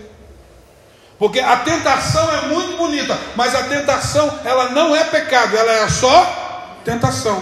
[1.19, 5.89] Porque a tentação é muito bonita, mas a tentação ela não é pecado, ela é
[5.89, 7.41] só tentação.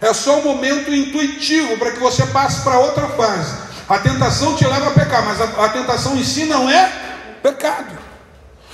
[0.00, 3.54] É só um momento intuitivo para que você passe para outra fase.
[3.88, 6.90] A tentação te leva a pecar, mas a, a tentação em si não é
[7.40, 8.02] pecado.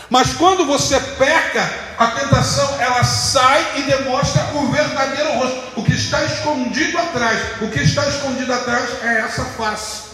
[0.09, 5.92] Mas quando você peca, a tentação ela sai e demonstra o verdadeiro rosto, o que
[5.92, 7.38] está escondido atrás.
[7.61, 10.05] O que está escondido atrás é essa face,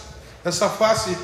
[0.45, 1.17] essa face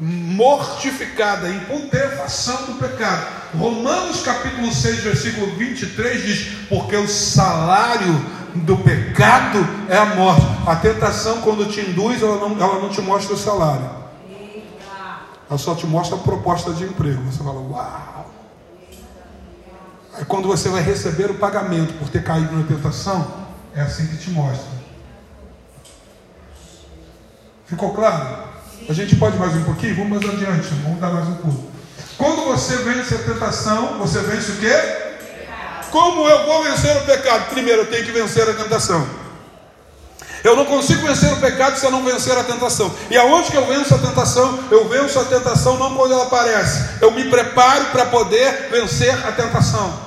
[0.00, 3.26] mortificada, em putrefação do pecado.
[3.56, 8.14] Romanos capítulo 6, versículo 23 diz: Porque o salário
[8.54, 9.58] do pecado
[9.88, 10.46] é a morte.
[10.66, 13.98] A tentação, quando te induz, ela não, ela não te mostra o salário.
[15.48, 17.22] Ela só te mostra a proposta de emprego.
[17.24, 18.30] Você fala, uau.
[20.14, 23.26] Aí quando você vai receber o pagamento por ter caído na tentação,
[23.74, 24.78] é assim que te mostra.
[27.66, 28.47] Ficou claro?
[28.88, 29.96] A gente pode mais um pouquinho?
[29.96, 31.70] Vamos mais adiante, vamos dar mais um pulo.
[32.16, 34.72] Quando você vence a tentação, você vence o quê?
[35.90, 37.50] Como eu vou vencer o pecado?
[37.50, 39.06] Primeiro eu tenho que vencer a tentação.
[40.42, 42.90] Eu não consigo vencer o pecado se eu não vencer a tentação.
[43.10, 44.58] E aonde que eu venço a tentação?
[44.70, 47.02] Eu venço a tentação não quando ela aparece.
[47.02, 50.00] Eu me preparo para poder vencer a tentação.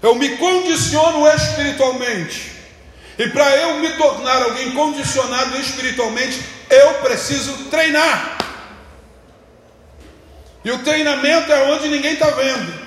[0.00, 2.51] Eu me condiciono espiritualmente.
[3.18, 8.38] E para eu me tornar alguém condicionado espiritualmente, eu preciso treinar.
[10.64, 12.82] E o treinamento é onde ninguém está vendo.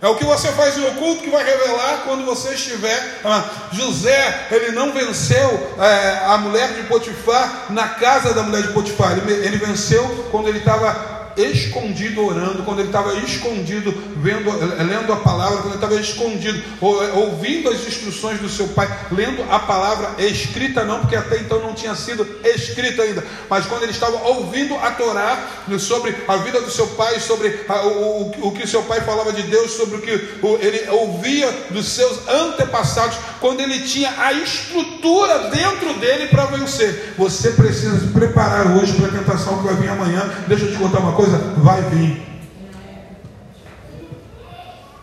[0.00, 3.20] É o que você faz em oculto que vai revelar quando você estiver.
[3.24, 8.72] Ah, José, ele não venceu é, a mulher de Potifar na casa da mulher de
[8.72, 9.12] Potifar.
[9.12, 14.50] Ele, ele venceu quando ele estava escondido orando, quando ele estava escondido vendo,
[14.84, 19.58] lendo a palavra, quando ele estava escondido ouvindo as instruções do seu pai, lendo a
[19.58, 24.16] palavra escrita não, porque até então não tinha sido escrita ainda, mas quando ele estava
[24.28, 28.66] ouvindo a Torá sobre a vida do seu pai, sobre a, o, o, o, que
[28.66, 33.60] seu pai falava de Deus, sobre o que o, ele ouvia dos seus antepassados, quando
[33.60, 37.14] ele tinha a estrutura dentro dele para vencer.
[37.16, 40.30] Você precisa se preparar hoje para a tentação que vai vir amanhã.
[40.46, 42.24] Deixa eu te contar uma coisa coisa vai vir.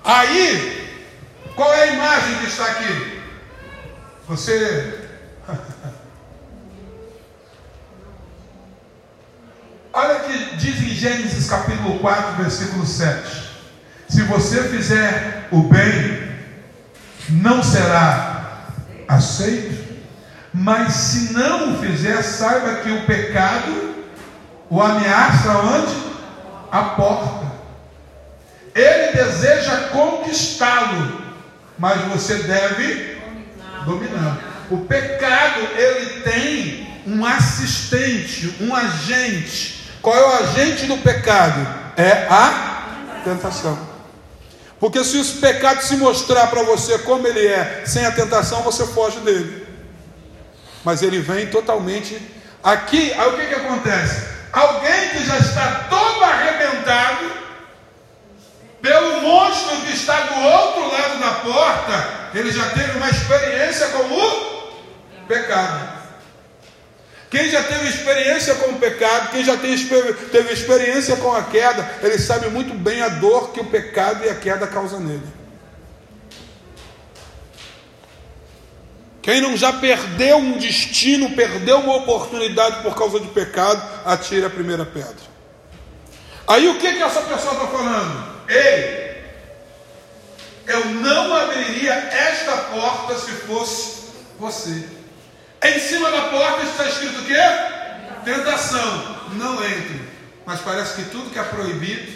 [0.05, 0.99] Aí,
[1.55, 3.21] qual é a imagem que está aqui?
[4.27, 4.99] Você.
[9.93, 13.51] Olha que diz em Gênesis capítulo 4, versículo 7.
[14.09, 16.31] Se você fizer o bem,
[17.29, 18.69] não será
[19.07, 19.83] aceito,
[20.53, 23.93] mas se não o fizer, saiba que o pecado
[24.69, 26.02] o ameaça onde?
[26.73, 27.53] A porta.
[28.73, 31.21] Ele deseja conquistá-lo,
[31.77, 33.21] mas você deve
[33.85, 34.39] dominar.
[34.71, 39.91] O pecado, ele tem um assistente, um agente.
[40.01, 41.67] Qual é o agente do pecado?
[41.95, 43.77] É a tentação.
[44.79, 48.87] Porque se o pecado se mostrar para você como ele é, sem a tentação, você
[48.87, 49.67] foge dele.
[50.83, 52.19] Mas ele vem totalmente.
[52.63, 54.32] Aqui, aí o que, que acontece?
[54.53, 57.31] Alguém que já está todo arrebentado
[58.79, 64.03] pelo monstro que está do outro lado da porta, ele já teve uma experiência com
[64.03, 66.03] o pecado.
[67.31, 72.19] Quem já teve experiência com o pecado, quem já teve experiência com a queda, ele
[72.19, 75.42] sabe muito bem a dor que o pecado e a queda causam nele.
[79.23, 84.49] Quem não já perdeu um destino, perdeu uma oportunidade por causa de pecado, atire a
[84.49, 85.15] primeira pedra.
[86.45, 88.33] Aí o que, que essa pessoa está falando?
[88.49, 89.23] Ei,
[90.67, 94.03] eu não abriria esta porta se fosse
[94.37, 94.89] você.
[95.63, 97.39] Em cima da porta está escrito o quê?
[98.25, 99.13] Tentação.
[99.35, 100.01] Não entre.
[100.45, 102.11] Mas parece que tudo que é proibido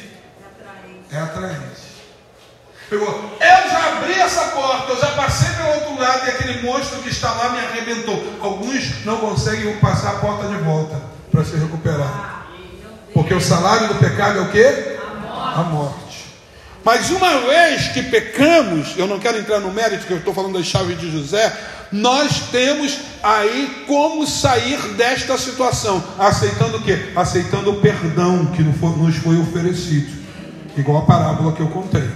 [1.10, 1.88] é atraente.
[2.92, 5.07] Eu, eu já abri essa porta, eu já
[5.98, 8.22] lado e aquele monstro que está lá me arrebentou.
[8.42, 12.48] Alguns não conseguem passar a porta de volta para se recuperar.
[13.14, 14.98] Porque o salário do pecado é o que?
[15.56, 16.08] A morte.
[16.84, 20.58] Mas uma vez que pecamos, eu não quero entrar no mérito, que eu estou falando
[20.58, 21.54] das chaves de José,
[21.92, 27.12] nós temos aí como sair desta situação, aceitando o quê?
[27.16, 30.12] Aceitando o perdão que nos foi oferecido,
[30.78, 32.08] igual a parábola que eu contei.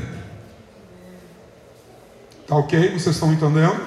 [2.51, 2.89] Tá ok?
[2.89, 3.79] Vocês estão entendendo?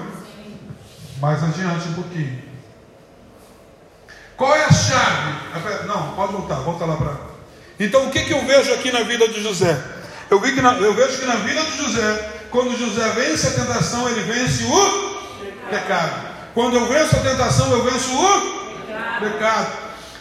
[1.21, 2.43] Mais adiante um pouquinho.
[4.39, 5.87] Qual é a chave?
[5.87, 7.15] Não, pode voltar, volta lá para.
[7.79, 9.79] Então o que, que eu vejo aqui na vida de José?
[10.31, 13.51] Eu, vi que na, eu vejo que na vida de José, quando José vence a
[13.51, 16.27] tentação, ele vence o pecado.
[16.55, 19.73] Quando eu venço a tentação, eu venço o pecado.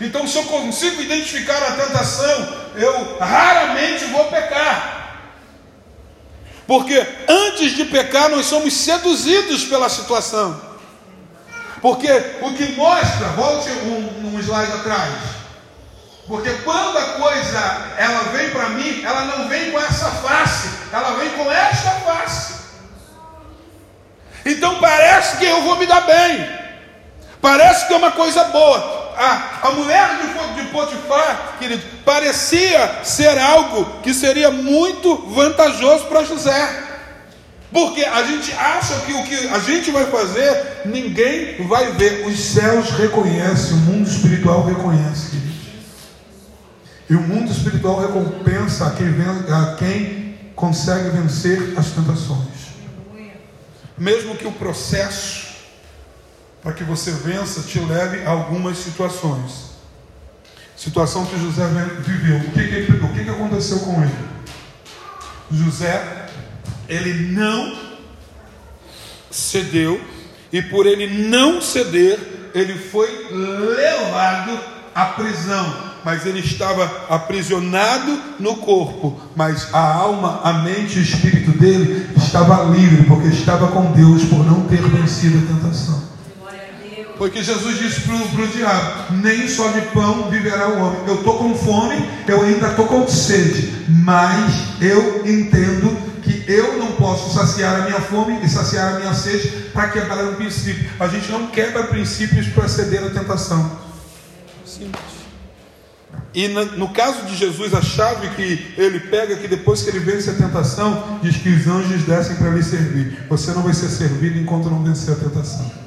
[0.02, 5.03] Então, se eu consigo identificar a tentação, eu raramente vou pecar.
[6.66, 10.60] Porque antes de pecar, nós somos seduzidos pela situação.
[11.82, 12.10] Porque
[12.42, 15.14] o que mostra, volte um, um slide atrás.
[16.26, 17.60] Porque quando a coisa
[17.98, 22.54] ela vem para mim, ela não vem com essa face, ela vem com esta face.
[24.46, 26.50] Então parece que eu vou me dar bem.
[27.42, 29.03] Parece que é uma coisa boa.
[29.18, 36.24] A, a mulher de, de Potifar, querido, parecia ser algo que seria muito vantajoso para
[36.24, 36.84] José.
[37.72, 42.26] Porque a gente acha que o que a gente vai fazer, ninguém vai ver.
[42.28, 45.54] Os céus reconhecem, o mundo espiritual reconhece, querido.
[47.10, 49.08] E o mundo espiritual recompensa a quem,
[49.52, 52.64] a quem consegue vencer as tentações
[53.98, 55.43] mesmo que o processo
[56.64, 59.74] para que você vença te leve a algumas situações.
[60.78, 61.68] Situação que José
[62.00, 62.38] viveu.
[62.38, 64.16] O que, que, o que, que aconteceu com ele?
[65.52, 66.30] José,
[66.88, 67.78] ele não
[69.30, 70.02] cedeu,
[70.52, 72.18] e por ele não ceder,
[72.56, 74.60] ele foi levado
[74.96, 81.04] à prisão mas ele estava aprisionado no corpo, mas a alma, a mente e o
[81.04, 86.13] espírito dele estava livre, porque estava com Deus por não ter vencido a tentação.
[87.24, 91.00] Porque Jesus disse para o diabo: Nem só de pão viverá o homem.
[91.08, 96.92] Eu estou com fome, eu ainda estou com sede, mas eu entendo que eu não
[96.98, 100.90] posso saciar a minha fome e saciar a minha sede para quebrar um princípio.
[101.00, 103.72] A gente não quebra princípios para ceder à tentação.
[104.66, 105.14] Simples.
[106.34, 110.30] E no caso de Jesus, a chave que ele pega, que depois que ele vence
[110.30, 113.18] a tentação, diz que os anjos descem para lhe servir.
[113.30, 115.83] Você não vai ser servido enquanto não vencer a tentação.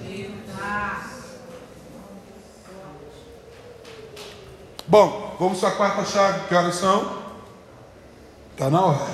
[4.88, 6.40] Bom, vamos para a quarta chave.
[6.48, 7.18] Que horas são?
[8.52, 9.06] Está na hora.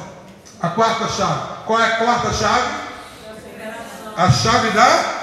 [0.61, 1.65] A quarta chave.
[1.67, 2.83] Qual é a quarta chave?
[4.15, 5.23] A chave da?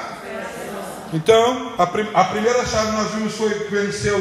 [1.14, 4.18] Então, a, prim a primeira chave nós vimos foi que venceu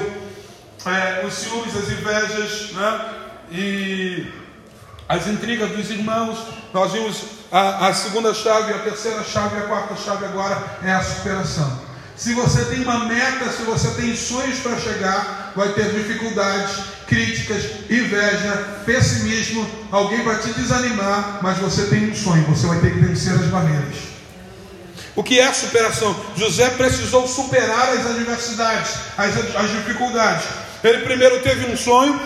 [0.84, 3.14] é, os ciúmes, as invejas né?
[3.50, 4.32] e
[5.08, 6.38] as intrigas dos irmãos.
[6.74, 11.02] Nós vimos a, a segunda chave, a terceira chave a quarta chave agora é a
[11.02, 11.80] superação.
[12.14, 17.64] Se você tem uma meta, se você tem sonhos para chegar, vai ter dificuldades, críticas,
[17.90, 23.00] inveja, pessimismo, alguém para te desanimar, mas você tem um sonho, você vai ter que
[23.00, 24.08] vencer as barreiras.
[25.16, 26.14] O que é superação?
[26.36, 30.44] José precisou superar as adversidades, as, as dificuldades.
[30.84, 32.20] Ele primeiro teve um sonho,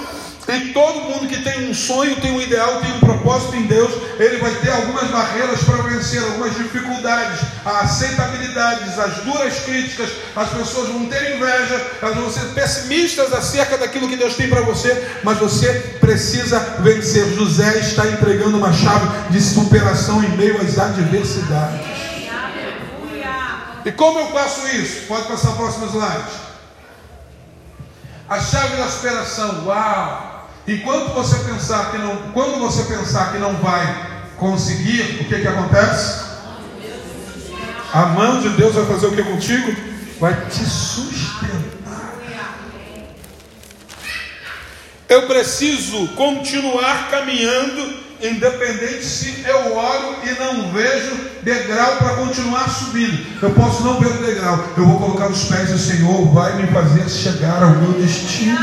[0.49, 3.93] e todo mundo que tem um sonho, tem um ideal, tem um propósito em Deus,
[4.19, 10.89] ele vai ter algumas barreiras para vencer, algumas dificuldades, aceitabilidades, as duras críticas, as pessoas
[10.89, 15.39] vão ter inveja, elas vão ser pessimistas acerca daquilo que Deus tem para você, mas
[15.39, 17.25] você precisa vencer.
[17.35, 21.87] José está entregando uma chave de superação em meio às adversidades.
[23.85, 25.07] E como eu faço isso?
[25.07, 26.43] Pode passar o próximo slide.
[28.29, 30.32] A chave da superação, uau!
[30.67, 35.49] Enquanto você pensar que não, quando você pensar que não vai conseguir, o que que
[35.49, 36.23] acontece?
[37.93, 39.75] A mão de Deus vai fazer o que contigo?
[40.21, 41.73] Vai te sustentar.
[45.09, 53.43] Eu preciso continuar caminhando independente se eu olho e não vejo degrau para continuar subindo.
[53.43, 56.69] Eu posso não ver o degrau, eu vou colocar os pés do Senhor, vai me
[56.69, 58.57] fazer chegar ao meu destino.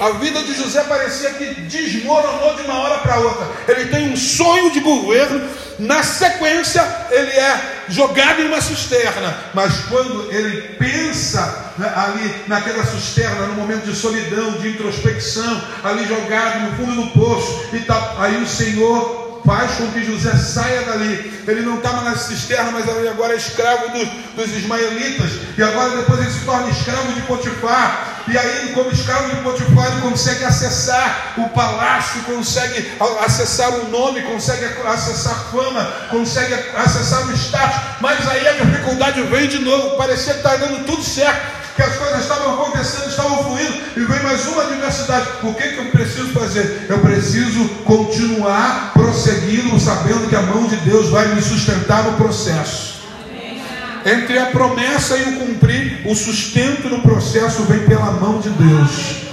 [0.00, 3.48] A vida de José parecia que desmoronou de uma hora para outra.
[3.66, 9.36] Ele tem um sonho de governo, na sequência ele é jogado em uma cisterna.
[9.54, 16.06] Mas quando ele pensa né, ali naquela cisterna, no momento de solidão, de introspecção, ali
[16.06, 20.82] jogado no fundo do poço, e tal, aí o Senhor faz com que José saia
[20.82, 21.42] dali.
[21.46, 25.30] Ele não estava na cisterna, mas agora é escravo dos, dos ismaelitas.
[25.56, 28.24] E agora depois ele se torna escravo de Potifar.
[28.28, 32.92] E aí, como escravo de Potifar, ele consegue acessar o palácio, consegue
[33.24, 37.80] acessar o nome, consegue acessar fama, consegue acessar o status.
[38.00, 39.96] Mas aí a dificuldade vem de novo.
[39.96, 44.22] Parecia que está dando tudo certo que as coisas estavam acontecendo, estavam fluindo, e vem
[44.24, 45.28] mais uma adversidade.
[45.44, 46.86] O que, que eu preciso fazer?
[46.88, 52.98] Eu preciso continuar prosseguindo, sabendo que a mão de Deus vai me sustentar no processo.
[54.04, 59.28] Entre a promessa e o cumprir, o sustento no processo vem pela mão de Deus.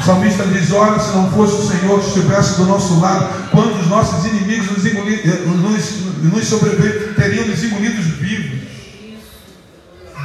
[0.00, 3.80] O salmista diz: Olha, se não fosse o Senhor que estivesse do nosso lado, quando
[3.80, 8.66] os nossos inimigos nos, engoli, eh, nos, nos teriam nos engolidos vivos.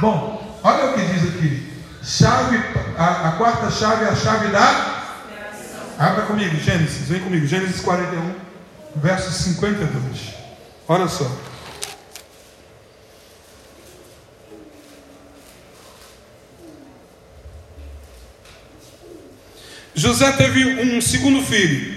[0.00, 0.33] Bom,
[0.94, 1.72] que diz aqui.
[2.02, 2.62] Chave,
[2.96, 5.02] a, a quarta chave é a chave da.
[5.98, 8.34] Abra comigo, Gênesis, vem comigo, Gênesis 41,
[8.96, 10.34] verso 52.
[10.88, 11.30] Olha só.
[19.94, 21.94] José teve um segundo filho.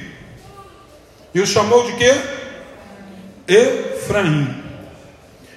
[1.33, 2.13] E o chamou de quê?
[3.47, 4.63] Efraim.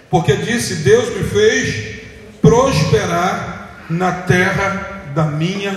[0.09, 1.90] Porque disse: Deus me fez
[2.41, 5.77] prosperar na terra da minha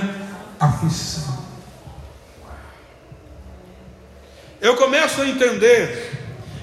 [0.59, 1.43] aflição.
[4.61, 6.11] Eu começo a entender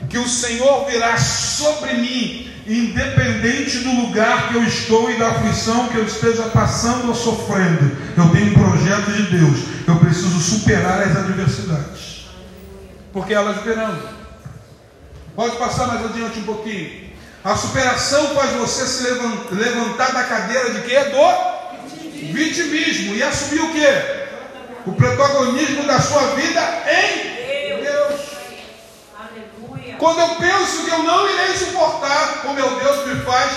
[0.09, 5.89] que o Senhor virá sobre mim, independente do lugar que eu estou e da aflição
[5.89, 7.97] que eu esteja passando ou sofrendo.
[8.17, 9.59] Eu tenho um projeto de Deus.
[9.87, 12.27] Eu preciso superar as adversidades.
[13.13, 13.99] Porque elas virão.
[15.37, 17.10] Pode passar mais adiante um pouquinho.
[17.43, 19.03] A superação faz você se
[19.55, 20.99] levantar da cadeira de quê?
[21.05, 23.15] Do vitimismo.
[23.15, 23.89] E assumir o quê?
[24.87, 28.21] O protagonismo da sua vida em Deus.
[29.99, 33.53] Quando eu penso que eu não irei suportar, o meu Deus me faz.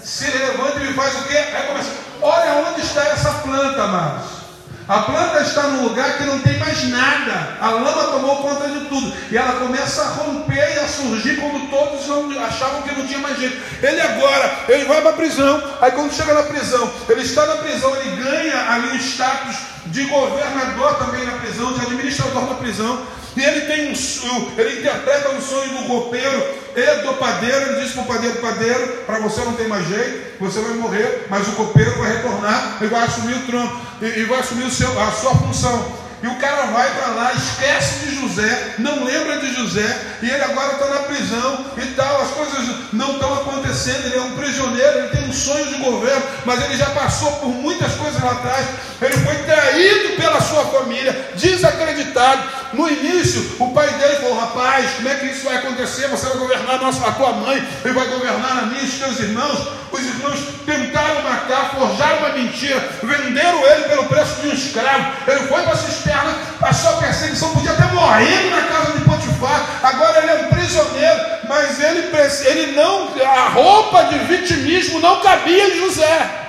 [0.00, 1.36] Se levanta e me faz o quê?
[1.36, 1.90] Aí começa.
[2.20, 4.43] Olha onde está essa planta, amados.
[4.86, 7.56] A planta está num lugar que não tem mais nada.
[7.58, 9.14] A lama tomou conta de tudo.
[9.30, 12.04] E ela começa a romper e a surgir quando todos
[12.38, 13.56] achavam que não tinha mais jeito.
[13.82, 15.62] Ele agora, ele vai para a prisão.
[15.80, 19.56] Aí quando chega na prisão, ele está na prisão, ele ganha ali o status
[19.94, 23.06] de governador também na prisão, de administrador da prisão.
[23.36, 27.70] E ele tem um ele interpreta um sonho do copeiro e do padeiro.
[27.70, 31.26] Ele diz para o padeiro: padeiro, para você não tem mais jeito, você vai morrer,
[31.30, 35.00] mas o copeiro vai retornar e vai assumir o trono e, e vai assumir seu,
[35.00, 36.03] a sua função.
[36.24, 40.42] E o cara vai para lá, esquece de José, não lembra de José, e ele
[40.42, 45.00] agora está na prisão e tal, as coisas não estão acontecendo, ele é um prisioneiro,
[45.00, 48.66] ele tem um sonho de governo, mas ele já passou por muitas coisas lá atrás,
[49.02, 52.64] ele foi traído pela sua família, desacreditado.
[52.72, 56.08] No início, o pai dele falou: rapaz, como é que isso vai acontecer?
[56.08, 58.94] Você vai governar a, nossa, a tua mãe, ele vai governar a mim e os
[58.94, 59.84] teus irmãos.
[59.92, 65.12] Os irmãos tentaram matar, forjaram uma mentira, venderam ele pelo preço de um escravo.
[65.28, 66.13] Ele foi para a cisterna,
[66.60, 69.80] passou a perseguição, podia ter morrido na casa de Potifar.
[69.82, 72.08] Agora ele é um prisioneiro, mas ele,
[72.46, 76.40] ele não, a roupa de vitimismo não cabia em José.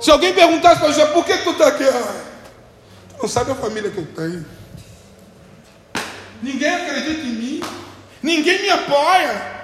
[0.00, 1.84] Se alguém perguntasse para José, por que tu está aqui?
[1.84, 2.14] Ah,
[3.10, 4.46] tu não sabe a família que eu tenho.
[6.40, 7.62] Ninguém acredita em mim.
[8.22, 9.58] Ninguém me apoia.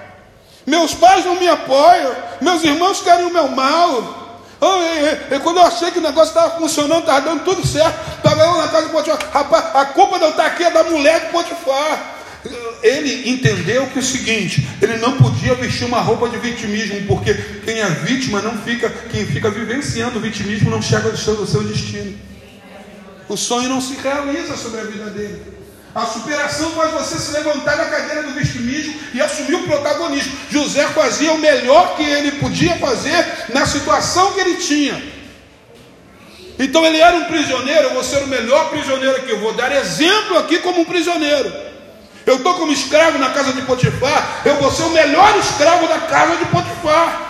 [0.65, 2.15] Meus pais não me apoiam.
[2.41, 4.24] Meus irmãos querem o meu mal.
[4.61, 8.57] E, quando eu achei que o negócio estava funcionando, estava dando tudo certo, estava eu
[8.57, 9.19] na casa de Potifar.
[9.31, 12.15] Rapaz, a culpa de eu estar aqui é da mulher de Potifar.
[12.83, 17.33] Ele entendeu que é o seguinte, ele não podia vestir uma roupa de vitimismo, porque
[17.33, 22.15] quem é vítima não fica, quem fica vivenciando o vitimismo não chega ao seu destino.
[23.27, 25.41] O sonho não se realiza sobre a vida dele.
[25.95, 30.37] A superação faz você se levantar da cadeira do vitimismo e assumir o protagonismo.
[30.51, 35.01] José fazia o melhor que ele podia fazer na situação que ele tinha.
[36.59, 39.31] Então ele era um prisioneiro, eu vou ser o melhor prisioneiro aqui.
[39.31, 41.53] Eu vou dar exemplo aqui como um prisioneiro.
[42.25, 45.99] Eu estou como escravo na casa de Potifar, eu vou ser o melhor escravo da
[45.99, 47.21] casa de Potifar.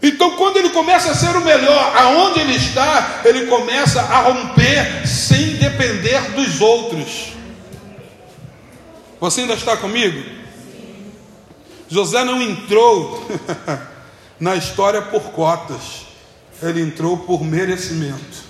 [0.00, 5.06] Então, quando ele começa a ser o melhor, aonde ele está, ele começa a romper
[5.06, 7.39] sem depender dos outros.
[9.20, 10.24] Você ainda está comigo?
[11.88, 13.28] José não entrou
[14.40, 16.06] na história por cotas,
[16.62, 18.48] ele entrou por merecimento.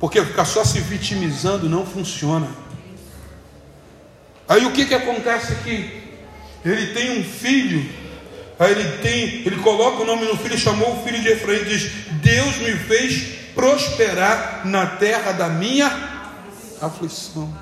[0.00, 2.48] Porque ficar só se vitimizando não funciona.
[4.48, 6.02] Aí o que, que acontece aqui?
[6.64, 7.90] Ele tem um filho,
[8.58, 11.64] aí ele tem, ele coloca o nome no filho, chamou o filho de Efraim e
[11.64, 11.90] diz:
[12.22, 16.13] Deus me fez prosperar na terra da minha
[16.86, 17.52] aflição.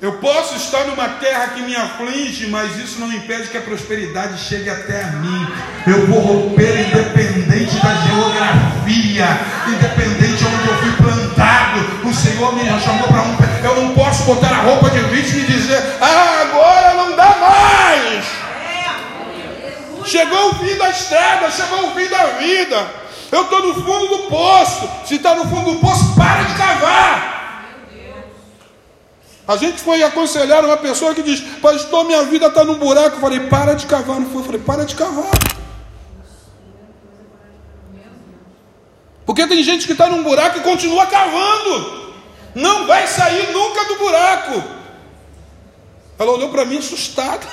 [0.00, 4.38] Eu posso estar numa terra que me aflige, mas isso não impede que a prosperidade
[4.38, 5.46] chegue até a mim.
[5.86, 9.26] Eu vou romper independente da geografia,
[9.68, 12.08] independente de onde eu fui plantado.
[12.08, 13.36] O Senhor me chamou para um.
[13.62, 18.24] Eu não posso botar a roupa de vítima e dizer, ah, agora não dá mais.
[20.06, 23.00] Chegou o fim da estrada, chegou o fim da vida.
[23.32, 24.88] Eu estou no fundo do poço.
[25.06, 27.40] Se está no fundo do poço, para de cavar.
[29.46, 33.16] A gente foi aconselhar uma pessoa que diz, pastor, minha vida está num buraco.
[33.16, 34.20] Eu falei, para de cavar.
[34.20, 34.40] Não foi?
[34.40, 35.30] Eu falei, para de cavar.
[39.26, 42.14] Porque tem gente que está num buraco e continua cavando.
[42.54, 44.62] Não vai sair nunca do buraco.
[46.18, 47.46] Ela olhou para mim assustada.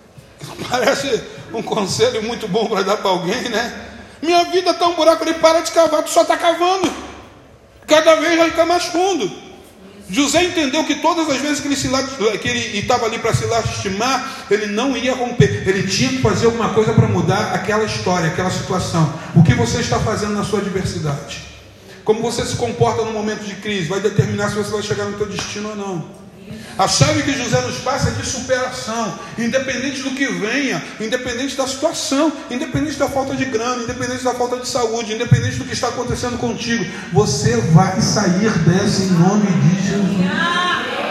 [0.70, 3.93] Parece um conselho muito bom para dar para alguém, né?
[4.24, 5.18] Minha vida está um buraco.
[5.18, 6.90] Falei, para de cavar, tu só está cavando.
[7.86, 9.30] Cada vez vai ficar mais fundo.
[10.08, 14.46] José entendeu que todas as vezes que ele, que ele estava ali para se lastimar,
[14.50, 18.50] ele não ia romper, ele tinha que fazer alguma coisa para mudar aquela história, aquela
[18.50, 19.12] situação.
[19.34, 21.42] O que você está fazendo na sua adversidade?
[22.04, 25.16] Como você se comporta no momento de crise vai determinar se você vai chegar no
[25.16, 26.23] seu destino ou não.
[26.76, 31.68] A chave que José nos passa é de superação, independente do que venha, independente da
[31.68, 35.88] situação, independente da falta de grana, independente da falta de saúde, independente do que está
[35.88, 41.03] acontecendo contigo, você vai sair dessa em nome de Jesus.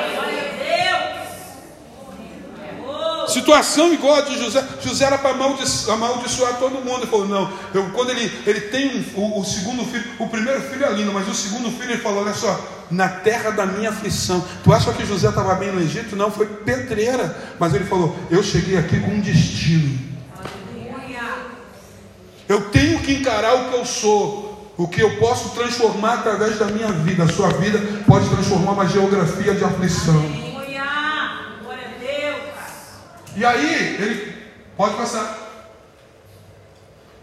[3.33, 4.63] Situação igual a de José.
[4.81, 6.99] José era para amaldiçoar, amaldiçoar todo mundo.
[6.99, 10.61] Ele falou: Não, eu, quando ele, ele tem um, o, o, segundo filho, o primeiro
[10.61, 12.59] filho é lindo, mas o segundo filho ele falou: Olha só,
[12.91, 14.45] na terra da minha aflição.
[14.63, 16.15] Tu acha que José estava bem no Egito?
[16.15, 17.35] Não, foi pedreira.
[17.59, 20.13] Mas ele falou: Eu cheguei aqui com um destino.
[22.47, 26.65] Eu tenho que encarar o que eu sou, o que eu posso transformar através da
[26.65, 27.23] minha vida.
[27.23, 30.52] A sua vida pode transformar uma geografia de aflição.
[33.35, 34.35] E aí, ele
[34.77, 35.37] pode passar.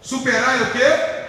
[0.02, 1.20] Superar é o quê?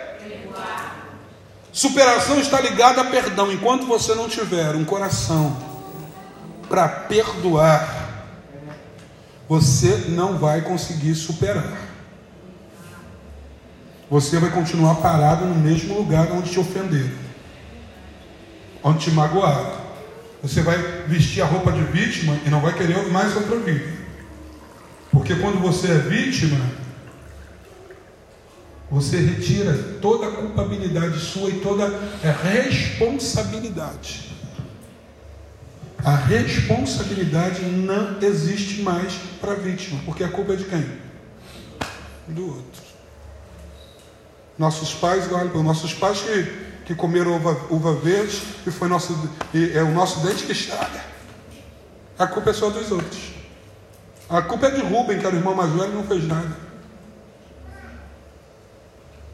[1.71, 3.51] Superação está ligada a perdão.
[3.51, 5.55] Enquanto você não tiver um coração
[6.67, 8.25] para perdoar,
[9.47, 11.77] você não vai conseguir superar.
[14.09, 17.11] Você vai continuar parado no mesmo lugar onde te ofenderam,
[18.83, 19.79] onde te magoaram.
[20.41, 20.77] Você vai
[21.07, 24.00] vestir a roupa de vítima e não vai querer mais outra vida.
[25.31, 26.59] Porque quando você é vítima,
[28.89, 29.71] você retira
[30.01, 34.35] toda a culpabilidade sua e toda a responsabilidade.
[36.03, 40.85] A responsabilidade não existe mais para a vítima, porque a culpa é de quem?
[42.27, 42.81] Do outro.
[44.59, 45.29] Nossos pais,
[45.63, 46.43] nossos pais que,
[46.87, 49.17] que comeram uva, uva verde e foi nosso,
[49.53, 51.05] e é o nosso dente que estraga.
[52.19, 53.30] A culpa é só dos outros.
[54.31, 56.55] A culpa é de Rubem, que era o irmão mais velho, e não fez nada.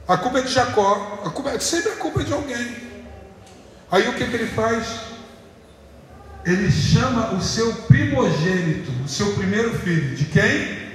[0.07, 1.21] A culpa é de Jacó.
[1.23, 2.75] A culpa é, sempre a culpa é de alguém.
[3.91, 5.01] Aí o que, que ele faz?
[6.43, 10.15] Ele chama o seu primogênito, o seu primeiro filho.
[10.15, 10.87] De quem?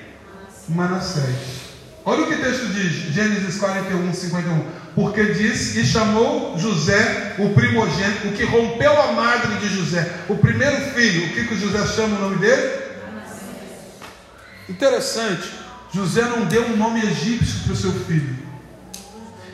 [0.68, 1.62] Manassés.
[2.05, 4.64] Olha o que o texto diz, Gênesis 41, 51.
[4.96, 10.34] Porque diz, e chamou José, o primogênito, o que rompeu a madre de José, o
[10.34, 11.26] primeiro filho.
[11.26, 12.81] O que, que José chama o nome dele?
[14.68, 15.48] Interessante,
[15.92, 18.38] José não deu um nome egípcio para o seu filho.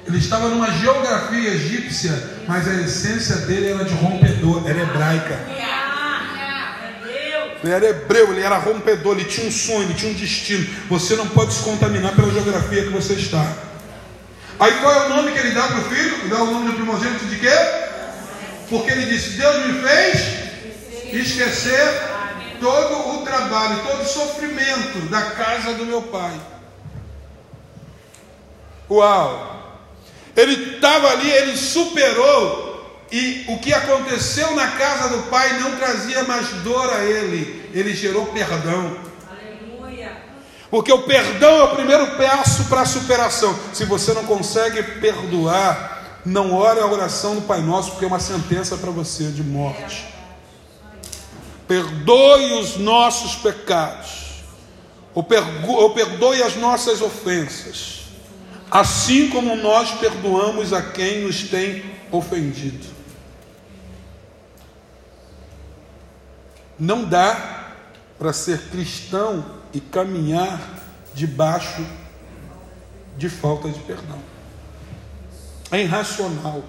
[0.06, 5.38] Ele estava numa geografia egípcia, mas a essência dele era de rompedor, era hebraica.
[7.62, 10.66] Ele era hebreu, ele era rompedor, ele tinha um sonho, ele tinha um destino.
[10.88, 13.44] Você não pode se contaminar pela geografia que você está.
[14.60, 16.14] Aí qual é o nome que ele dá para o filho?
[16.20, 17.54] Ele dá o nome do primogênito de quê?
[18.70, 20.20] Porque ele disse: Deus me fez
[21.12, 22.17] esquecer
[22.60, 26.38] todo o trabalho, todo o sofrimento da casa do meu pai.
[28.90, 29.56] Uau!
[30.36, 36.24] Ele estava ali, ele superou, e o que aconteceu na casa do pai não trazia
[36.24, 39.08] mais dor a ele, ele gerou perdão.
[40.70, 43.58] Porque o perdão é o primeiro passo para a superação.
[43.72, 48.20] Se você não consegue perdoar, não ore a oração do Pai Nosso, porque é uma
[48.20, 50.17] sentença para você de morte
[51.68, 54.42] perdoe os nossos pecados,
[55.14, 58.06] ou, perdoe as nossas ofensas,
[58.70, 62.86] assim como nós perdoamos a quem nos tem ofendido.
[66.78, 67.74] Não dá
[68.18, 70.60] para ser cristão e caminhar
[71.12, 71.84] debaixo
[73.16, 74.18] de falta de perdão.
[75.70, 76.62] É irracional.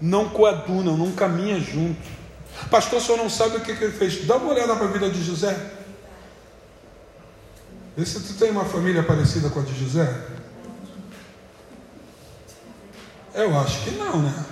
[0.00, 2.23] Não coaduna, não caminha junto.
[2.70, 4.26] Pastor, o senhor não sabe o que, que ele fez.
[4.26, 5.56] Dá uma olhada para a vida de José.
[7.96, 10.12] Vê se tu tem uma família parecida com a de José.
[13.34, 14.44] Eu acho que não, né?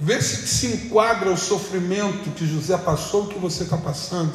[0.00, 4.32] Vê se se enquadra o sofrimento que José passou, que você está passando.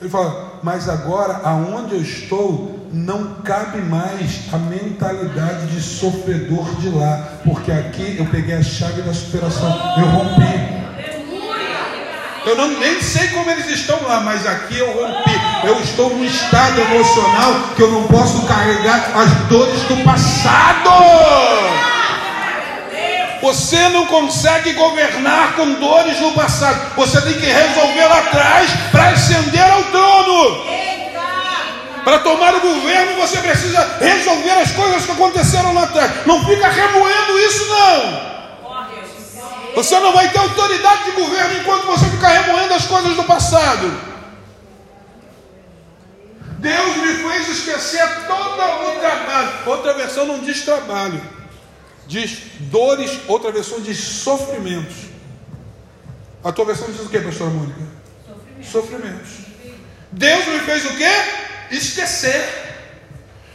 [0.00, 6.90] Ele fala, mas agora, aonde eu estou, não cabe mais a mentalidade de sofredor de
[6.90, 9.68] lá, porque aqui eu peguei a chave da superação,
[9.98, 10.84] eu rompi.
[12.46, 15.32] Eu não, nem sei como eles estão lá, mas aqui eu rompi.
[15.64, 20.90] Eu estou num estado emocional que eu não posso carregar as dores do passado.
[23.42, 26.94] Você não consegue governar com dores no passado.
[26.96, 30.93] Você tem que resolver lá atrás para ascender ao trono.
[32.04, 36.26] Para tomar o governo, você precisa resolver as coisas que aconteceram lá atrás.
[36.26, 38.34] Não fica remoendo isso, não.
[39.74, 44.14] Você não vai ter autoridade de governo enquanto você ficar remoendo as coisas do passado.
[46.58, 49.50] Deus me fez esquecer todo o trabalho.
[49.66, 51.20] Outra versão não diz trabalho
[52.06, 54.94] diz dores, outra versão diz sofrimentos.
[56.42, 57.80] A tua versão diz o que, pastora Mônica?
[58.26, 58.70] Sofrimentos.
[58.70, 59.30] sofrimentos.
[60.12, 61.53] Deus me fez o que?
[61.76, 62.44] Esquecer.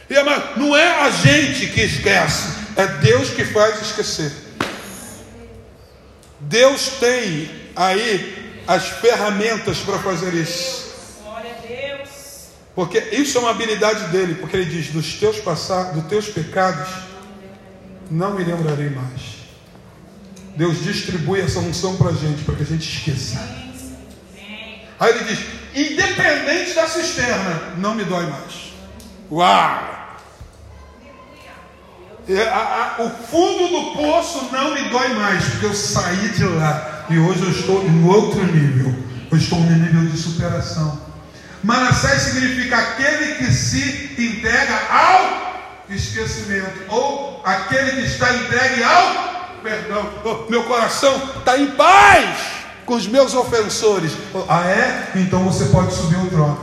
[0.08, 4.32] E amado, não é a gente que esquece, é Deus que faz esquecer.
[6.40, 10.90] Deus tem aí as ferramentas para fazer isso.
[12.74, 16.88] Porque isso é uma habilidade dele, porque ele diz: dos teus passados, dos teus pecados
[18.10, 19.40] não me lembrarei mais.
[20.56, 23.38] Deus distribui essa unção para a gente, para que a gente esqueça.
[24.98, 28.72] Aí ele diz: independente da cisterna, não me dói mais.
[29.30, 30.00] Uau!
[32.98, 37.42] O fundo do poço não me dói mais, porque eu saí de lá e hoje
[37.42, 38.94] eu estou em outro nível.
[39.30, 41.00] Eu estou no nível de superação.
[41.62, 45.50] Manassés significa aquele que se entrega ao
[45.88, 50.10] esquecimento, ou aquele que está entregue ao perdão.
[50.24, 52.59] Oh, meu coração está em paz
[52.90, 54.10] com os meus ofensores.
[54.48, 55.12] Ah, é?
[55.14, 56.58] Então você pode subir o trono.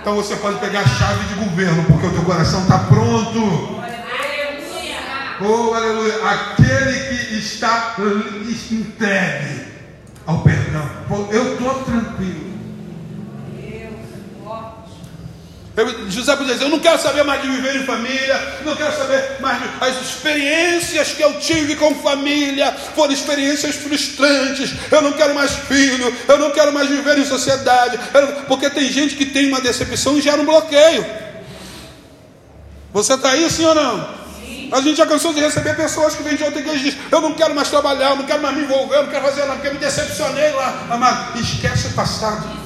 [0.00, 3.82] Então você pode pegar a chave de governo, porque o teu coração está pronto.
[5.40, 6.14] Oh, aleluia.
[6.24, 7.96] Aquele que está
[8.70, 9.66] entregue
[10.24, 10.88] ao perdão.
[11.32, 12.45] Eu estou tranquilo.
[15.76, 18.96] Eu, José podia dizer: Eu não quero saber mais de viver em família, não quero
[18.96, 19.68] saber mais de.
[19.78, 24.72] As experiências que eu tive com família foram experiências frustrantes.
[24.90, 27.98] Eu não quero mais filho, eu não quero mais viver em sociedade.
[28.48, 31.04] Porque tem gente que tem uma decepção e gera um bloqueio.
[32.94, 34.16] Você está aí, sim ou não?
[34.72, 37.20] A gente já cansou de receber pessoas que vêm de outra igreja e dizem: Eu
[37.20, 39.56] não quero mais trabalhar, eu não quero mais me envolver, eu não quero fazer nada,
[39.56, 40.86] porque me decepcionei lá.
[40.90, 42.65] Amado, esquece o passado.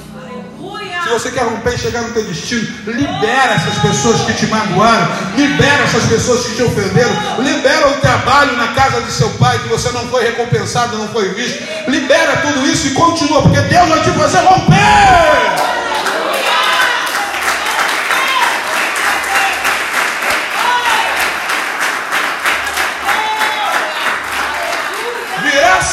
[1.03, 5.07] Se você quer romper e chegar no teu destino, libera essas pessoas que te magoaram,
[5.35, 9.67] libera essas pessoas que te ofenderam, libera o trabalho na casa de seu pai que
[9.67, 11.63] você não foi recompensado, não foi visto.
[11.87, 15.71] Libera tudo isso e continua, porque Deus vai te fazer romper.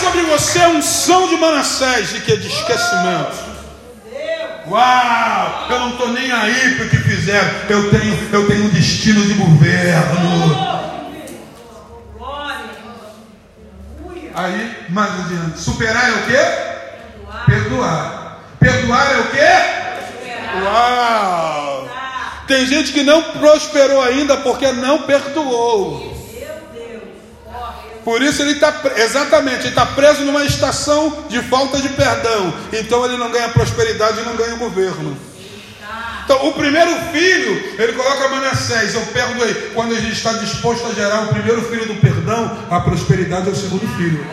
[0.01, 3.58] Sobre você um som de Manassés, de que é de esquecimento.
[4.71, 5.67] Uau!
[5.71, 7.49] Eu não estou nem aí para o que fizeram.
[7.69, 10.69] Eu tenho, eu tenho um destino de governo.
[14.35, 15.59] Aí, mais adiante.
[15.59, 17.47] Superar é o quê?
[17.47, 18.39] Perdoar.
[18.61, 20.63] Perdoar é o quê?
[20.65, 21.89] Uau!
[22.47, 26.18] Tem gente que não prosperou ainda porque não perdoou.
[28.09, 32.55] Por isso ele está, exatamente, ele está preso numa estação de falta de perdão.
[32.73, 35.15] Então ele não ganha prosperidade e não ganha governo.
[36.25, 39.53] Então, o primeiro filho, ele coloca Manassés, eu perdoei.
[39.75, 43.53] Quando a gente está disposto a gerar o primeiro filho do perdão, a prosperidade é
[43.53, 44.27] o segundo filho.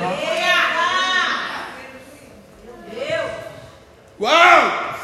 [4.21, 4.95] Uau!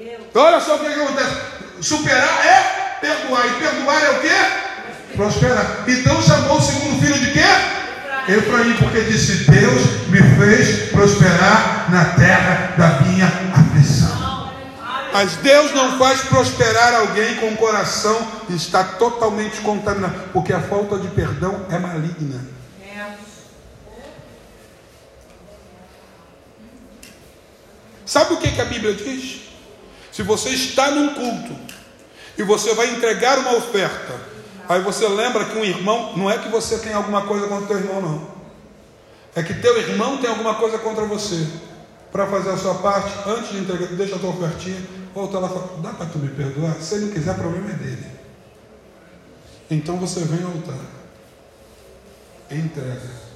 [0.00, 1.36] Então, olha só o que, que acontece.
[1.80, 3.46] Superar é perdoar.
[3.46, 4.65] E perdoar é o quê?
[5.14, 5.84] Prosperar.
[5.86, 8.32] Então chamou o segundo filho de quê?
[8.32, 14.16] Efraim, porque disse: Deus me fez prosperar na terra da minha aflição.
[15.12, 20.98] Mas Deus não faz prosperar alguém com o coração está totalmente contaminado, porque a falta
[20.98, 22.56] de perdão é maligna.
[28.04, 29.40] Sabe o que, que a Bíblia diz?
[30.12, 31.56] Se você está num culto
[32.38, 34.14] e você vai entregar uma oferta,
[34.68, 37.66] Aí você lembra que um irmão, não é que você tem alguma coisa contra o
[37.68, 38.28] teu irmão, não.
[39.34, 41.46] é que teu irmão tem alguma coisa contra você.
[42.10, 44.80] Para fazer a sua parte, antes de entregar, deixa a tua ofertinha,
[45.14, 46.74] volta lá e fala, dá para tu me perdoar?
[46.80, 48.06] Se ele não quiser, o problema é dele.
[49.70, 50.78] Então você vem ao altar.
[52.50, 53.26] Entrega.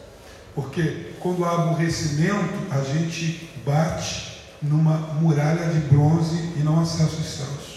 [0.54, 7.26] Porque quando há aborrecimento, a gente bate numa muralha de bronze e não acessa os
[7.26, 7.69] céus.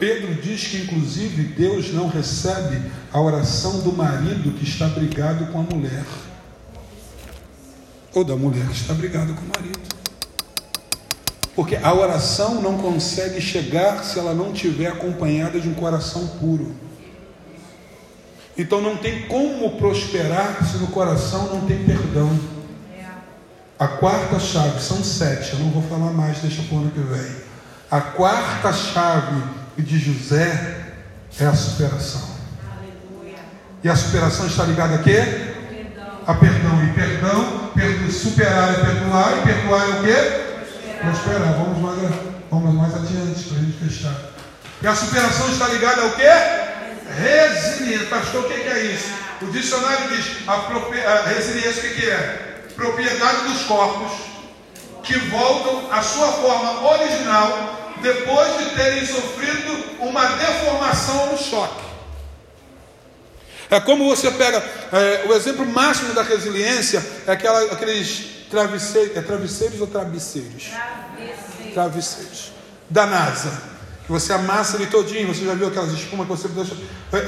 [0.00, 2.80] Pedro diz que, inclusive, Deus não recebe
[3.12, 6.04] a oração do marido que está brigado com a mulher,
[8.14, 9.78] ou da mulher que está brigada com o marido.
[11.54, 16.74] Porque a oração não consegue chegar se ela não tiver acompanhada de um coração puro.
[18.56, 22.40] Então não tem como prosperar se no coração não tem perdão.
[23.78, 27.00] A quarta chave, são sete, eu não vou falar mais, deixa para o ano que
[27.00, 27.50] vem.
[27.90, 30.76] A quarta chave de José
[31.38, 32.30] é a superação.
[33.82, 35.22] E a superação está ligada a quê?
[36.26, 36.84] A perdão.
[36.84, 41.00] E perdão, perdão superar é perdoar, e perdoar é o quê?
[41.00, 41.54] Prosperar.
[41.54, 42.14] Vamos mais,
[42.50, 44.14] vamos mais adiante para a gente fechar.
[44.82, 46.28] E a superação está ligada ao quê?
[47.18, 48.06] Resiliência.
[48.06, 49.08] Pastor, o que é isso?
[49.42, 52.62] O dicionário diz a, a resiliência o que é?
[52.76, 54.12] Propriedade dos corpos
[55.02, 61.90] que voltam à sua forma original depois de terem sofrido uma deformação ou um choque.
[63.70, 64.58] É como você pega
[64.92, 70.64] é, o exemplo máximo da resiliência é aquela, aqueles travesseiros, é travesseiros ou travesseiros?
[70.64, 71.74] Travesseiros.
[71.74, 72.52] Travesseiros
[72.88, 73.70] da NASA
[74.10, 75.32] que você amassa ele todinho.
[75.32, 76.76] Você já viu aquelas espumas que você deixa?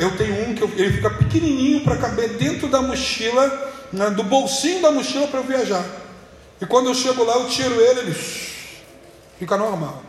[0.01, 4.25] Eu tenho um que eu, ele fica pequenininho para caber dentro da mochila, né, do
[4.25, 5.85] bolsinho da mochila para eu viajar.
[6.61, 8.15] E quando eu chego lá, eu tiro ele, ele
[9.39, 10.03] fica normal.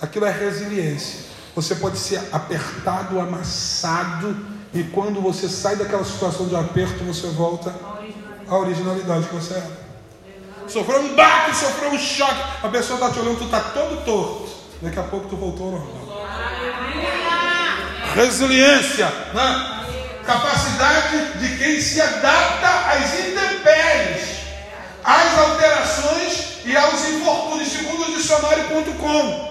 [0.00, 1.30] Aquilo é resiliência.
[1.54, 4.36] Você pode ser apertado, amassado,
[4.72, 7.74] e quando você sai daquela situação de aperto, você volta
[8.48, 9.90] à originalidade que você era.
[10.68, 12.40] Sofreu um baque, sofreu um choque.
[12.62, 14.48] A pessoa está te olhando, tu está todo torto.
[14.80, 16.00] Daqui a pouco tu voltou ao normal.
[18.14, 19.80] Resiliência, né?
[20.24, 24.28] capacidade de quem se adapta às intempéries,
[25.02, 29.49] às alterações e aos infortúnios, segundo o dicionário.com.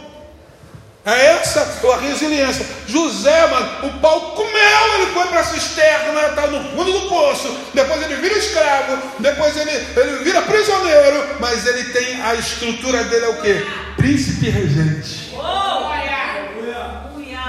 [1.10, 2.66] É essa a resiliência.
[2.88, 7.56] José, mano, o pau comeu, ele foi para a cisterna, está no fundo do poço.
[7.74, 11.38] Depois ele vira escravo, depois ele, ele vira prisioneiro.
[11.40, 13.66] Mas ele tem a estrutura dele é o que?
[13.98, 15.30] Príncipe regente.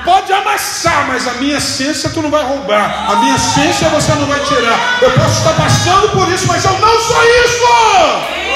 [0.04, 3.10] Pode amassar, mas a minha essência tu não vai roubar.
[3.10, 4.98] A minha essência você não vai tirar.
[5.02, 8.49] Eu posso estar passando por isso, mas eu não sou isso.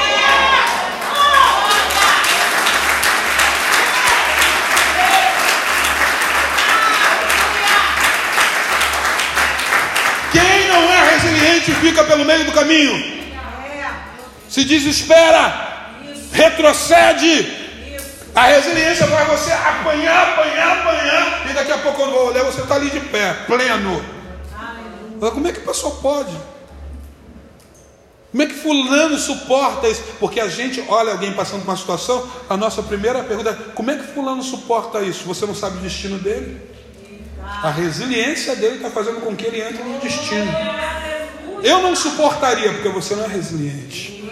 [11.64, 13.24] Resiliente fica pelo meio do caminho.
[14.48, 15.96] Se desespera,
[16.32, 17.64] retrocede.
[18.34, 22.74] A resiliência faz você apanhar, apanhar, apanhar, e daqui a pouco, quando olhar, você está
[22.74, 24.04] ali de pé, pleno.
[25.20, 26.36] Como é que a pessoa pode?
[28.32, 30.02] Como é que fulano suporta isso?
[30.18, 33.92] Porque a gente olha alguém passando por uma situação, a nossa primeira pergunta é: como
[33.92, 35.24] é que fulano suporta isso?
[35.24, 36.60] Você não sabe o destino dele?
[37.40, 40.50] A resiliência dele está fazendo com que ele entre no destino.
[41.64, 44.22] Eu não suportaria, porque você não é resiliente.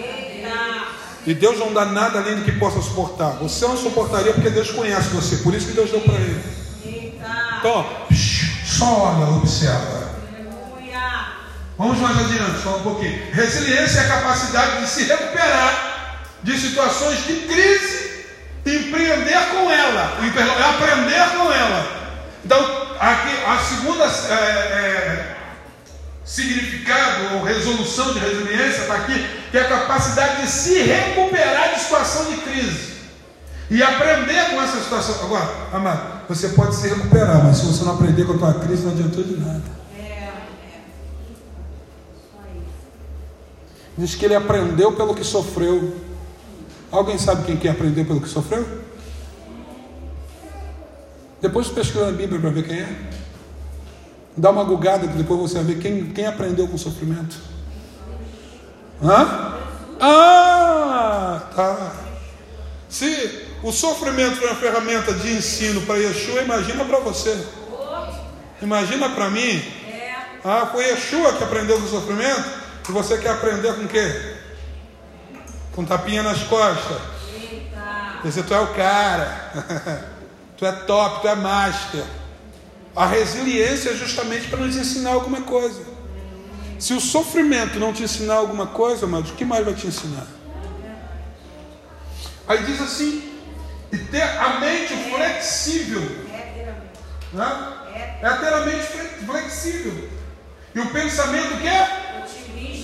[1.27, 3.31] E Deus não dá nada além do que possa suportar.
[3.37, 5.37] Você não suportaria porque Deus conhece você.
[5.37, 6.43] Por isso que Deus deu para ele.
[7.59, 7.87] Então,
[8.67, 10.13] só olha, observa.
[11.79, 13.19] Vamos mais adiante, só um pouquinho.
[13.33, 18.27] Resiliência é a capacidade de se recuperar de situações de crise
[18.67, 20.19] e empreender com ela,
[20.69, 21.87] aprender com ela.
[22.45, 22.59] Então,
[23.01, 25.37] aqui a segunda é, é,
[26.83, 31.81] significado ou resolução de resiliência está aqui, que é a capacidade de se recuperar de
[31.81, 32.93] situação de crise
[33.71, 35.25] e aprender com essa situação.
[35.25, 38.83] Agora, amado, você pode se recuperar, mas se você não aprender com a tua crise,
[38.83, 39.63] não adiantou de nada.
[39.97, 40.33] É, é.
[43.97, 45.97] Diz que ele aprendeu pelo que sofreu.
[46.91, 48.83] Alguém sabe quem que aprendeu pelo que sofreu?
[51.41, 53.22] Depois pesquisa na Bíblia para ver quem é.
[54.37, 57.37] Dá uma gugada que depois você vai ver quem, quem aprendeu com o sofrimento.
[59.03, 59.59] Hã?
[60.01, 61.93] Ah, tá.
[62.89, 67.47] Se o sofrimento foi uma ferramenta de ensino para Yeshua, imagina para você.
[68.61, 69.63] Imagina para mim.
[70.45, 72.63] Ah, foi Yeshua que aprendeu com o sofrimento.
[72.89, 74.35] E você quer aprender com o quê?
[75.75, 76.99] Com tapinha nas costas.
[78.25, 80.07] Esse tu é o cara.
[80.57, 82.05] tu é top, tu é master.
[82.95, 85.83] A resiliência é justamente para nos ensinar alguma coisa.
[86.79, 90.27] Se o sofrimento não te ensinar alguma coisa, mas o que mais vai te ensinar?
[92.47, 93.33] Aí diz assim,
[93.93, 96.03] e ter a mente flexível.
[97.33, 97.73] Né?
[98.21, 98.87] É ter a mente
[99.25, 100.09] flexível.
[100.75, 102.27] E o pensamento que é?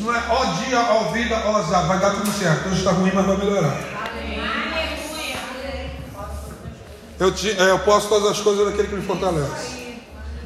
[0.01, 1.87] Não é ó dia, ó vida, ó azar.
[1.87, 2.69] Vai dar tudo certo.
[2.69, 3.77] Hoje está ruim, mas vai melhorar.
[7.19, 9.88] Eu, é, eu posso todas as coisas daquele que me fortalece.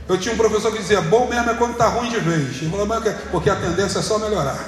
[0.08, 2.62] Eu tinha um professor que dizia, bom mesmo é quando está ruim de vez.
[2.62, 2.86] Ele falou,
[3.30, 4.58] porque a tendência é só melhorar.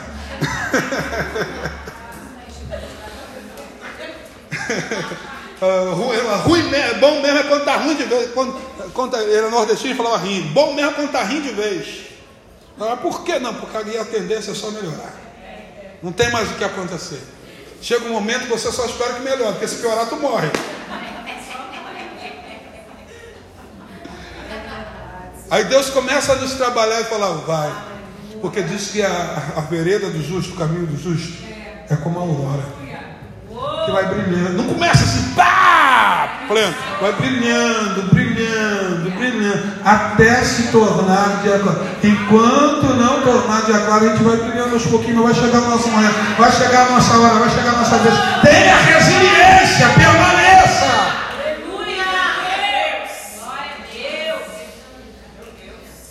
[5.60, 6.70] uh, ruim, ruim,
[7.00, 8.30] bom mesmo é quando está ruim de vez.
[8.32, 8.54] Quando,
[8.92, 10.48] quando ele era nordestino, falava rindo.
[10.50, 12.04] Bom mesmo é quando está rindo de vez.
[12.80, 13.54] Ah, por que não?
[13.54, 15.14] Porque a tendência é só melhorar.
[16.02, 17.20] Não tem mais o que acontecer.
[17.80, 20.48] Chega um momento que você só espera que melhore, porque se piorar, tu morre.
[25.54, 27.72] Aí Deus começa a nos trabalhar e falar, vai.
[28.42, 31.32] Porque diz que a, a vereda do justo, o caminho do justo,
[31.88, 32.64] é como a aurora
[33.84, 34.54] que vai brilhando.
[34.54, 36.40] Não começa assim, pá!
[36.48, 36.74] Pleno.
[37.00, 41.86] Vai brilhando, brilhando, brilhando, até se tornar dia claro.
[42.02, 45.88] Enquanto não tornar dia claro, a gente vai brilhando aos pouquinhos, vai chegar a nossa
[45.88, 48.14] manhã, vai chegar a nossa hora, vai chegar a nossa vez.
[48.42, 50.43] Tenha resiliência, permaneça.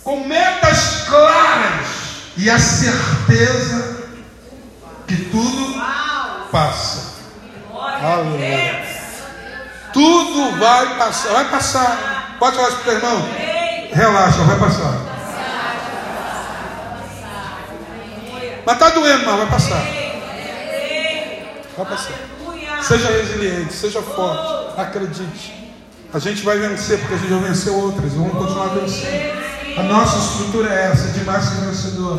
[0.04, 1.86] Com metas claras
[2.36, 4.04] e a certeza
[5.06, 5.82] que tudo
[6.52, 7.14] passa.
[7.72, 8.84] Aleluia.
[9.94, 11.32] Tudo vai passar.
[11.32, 12.36] Vai passar.
[12.38, 13.28] Pode falar para o irmão?
[13.92, 15.14] Relaxa, vai passar.
[18.66, 19.86] Mas está doendo, mas vai passar.
[21.76, 22.82] Vai passar.
[22.82, 24.78] Seja resiliente, seja forte.
[24.78, 25.72] Acredite.
[26.12, 28.12] A gente vai vencer porque a gente já venceu outras.
[28.12, 29.53] Vamos continuar vencendo.
[29.76, 32.18] A nossa estrutura é essa, de mais vencedor.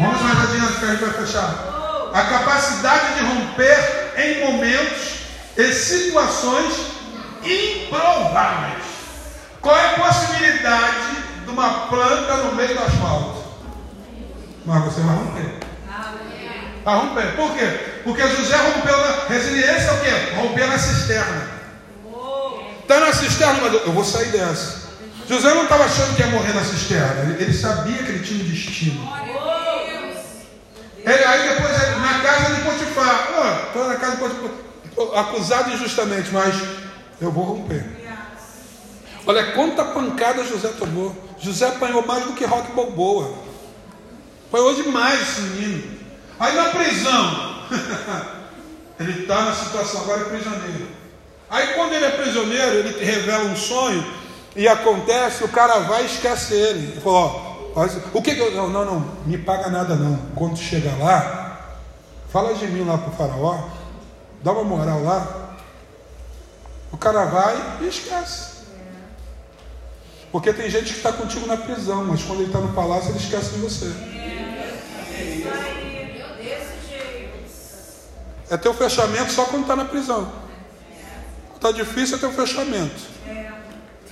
[0.00, 5.14] Vamos mais adiante que a gente vai fechar a capacidade de romper em momentos
[5.56, 6.74] e situações
[7.44, 8.84] improváveis.
[9.60, 13.44] Qual é a possibilidade de uma planta no meio do asfalto?
[14.66, 15.58] Mas você vai romper.
[16.84, 17.36] Vai romper.
[17.36, 18.00] Por quê?
[18.02, 20.34] Porque José rompeu na resiliência é o quê?
[20.36, 21.48] Romper na cisterna.
[22.80, 24.83] Está na cisterna, mas eu vou sair dessa.
[25.28, 27.22] José não estava achando que ia morrer na cisterna.
[27.22, 29.12] Ele, ele sabia que ele tinha um destino.
[30.98, 33.28] Ele, aí depois, na casa de Potifar,
[33.66, 36.54] estou oh, na casa de Potifar, acusado injustamente, mas
[37.20, 37.84] eu vou romper.
[39.26, 41.16] Olha quanta pancada José tomou.
[41.38, 43.34] José apanhou mais do que Rock Balboa.
[44.48, 45.98] Apanhou demais esse menino.
[46.38, 47.64] Aí na prisão,
[49.00, 50.88] ele está na situação, agora é prisioneiro.
[51.48, 54.04] Aí quando ele é prisioneiro, ele revela um sonho
[54.56, 56.92] e acontece, o cara vai e esquece ele.
[56.92, 58.52] Ele falou, ó, o que, que eu.
[58.52, 60.16] Não, não, não, me paga nada não.
[60.34, 61.76] Quando chegar lá,
[62.30, 63.68] fala de mim lá para o faraó,
[64.42, 65.56] dá uma moral lá.
[66.92, 68.54] O cara vai e esquece.
[70.30, 73.18] Porque tem gente que está contigo na prisão, mas quando ele está no palácio, ele
[73.18, 73.92] esquece de você.
[78.50, 80.30] É teu fechamento só quando está na prisão.
[81.54, 83.14] Está difícil é teu fechamento.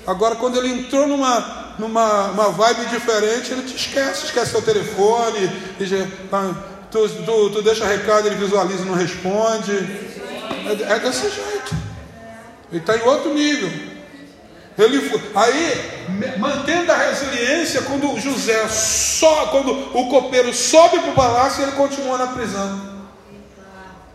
[0.07, 5.51] Agora, quando ele entrou numa, numa uma vibe diferente, ele te esquece, esquece seu telefone,
[6.33, 6.55] ah,
[6.91, 9.73] tu, tu, tu deixa recado, ele visualiza e não responde.
[10.67, 11.77] É, é desse jeito.
[12.71, 13.71] Ele está em outro nível.
[14.79, 21.63] Ele, aí, mantendo a resiliência, quando José só, quando o copeiro sobe para o palácio,
[21.63, 22.93] ele continua na prisão.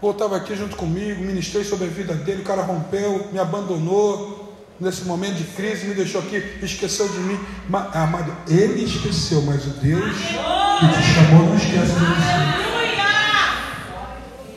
[0.01, 4.46] Pô, estava aqui junto comigo, ministrei sobre a vida dele, o cara rompeu, me abandonou
[4.79, 7.39] nesse momento de crise, me deixou aqui, esqueceu de mim.
[7.69, 12.67] Mas, amado, ele esqueceu, mas o Deus que te chamou não esquece de você.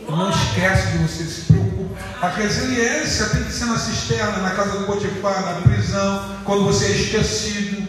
[0.09, 1.97] Ele não esquece de você, se preocupa.
[2.21, 6.87] A resiliência tem que ser na cisterna, na casa do Potifar, na prisão, quando você
[6.87, 7.89] é esquecido.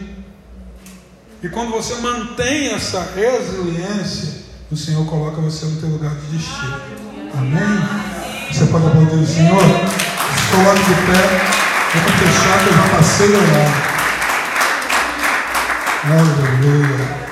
[1.42, 6.80] E quando você mantém essa resiliência, o Senhor coloca você no teu lugar de destino.
[7.34, 8.48] Amém?
[8.50, 9.62] Você pode aplaudir o Senhor?
[9.62, 11.71] Estou lá de pé.
[11.94, 13.92] Vamos fechar que eu já passei o horário.
[16.04, 17.31] Aleluia.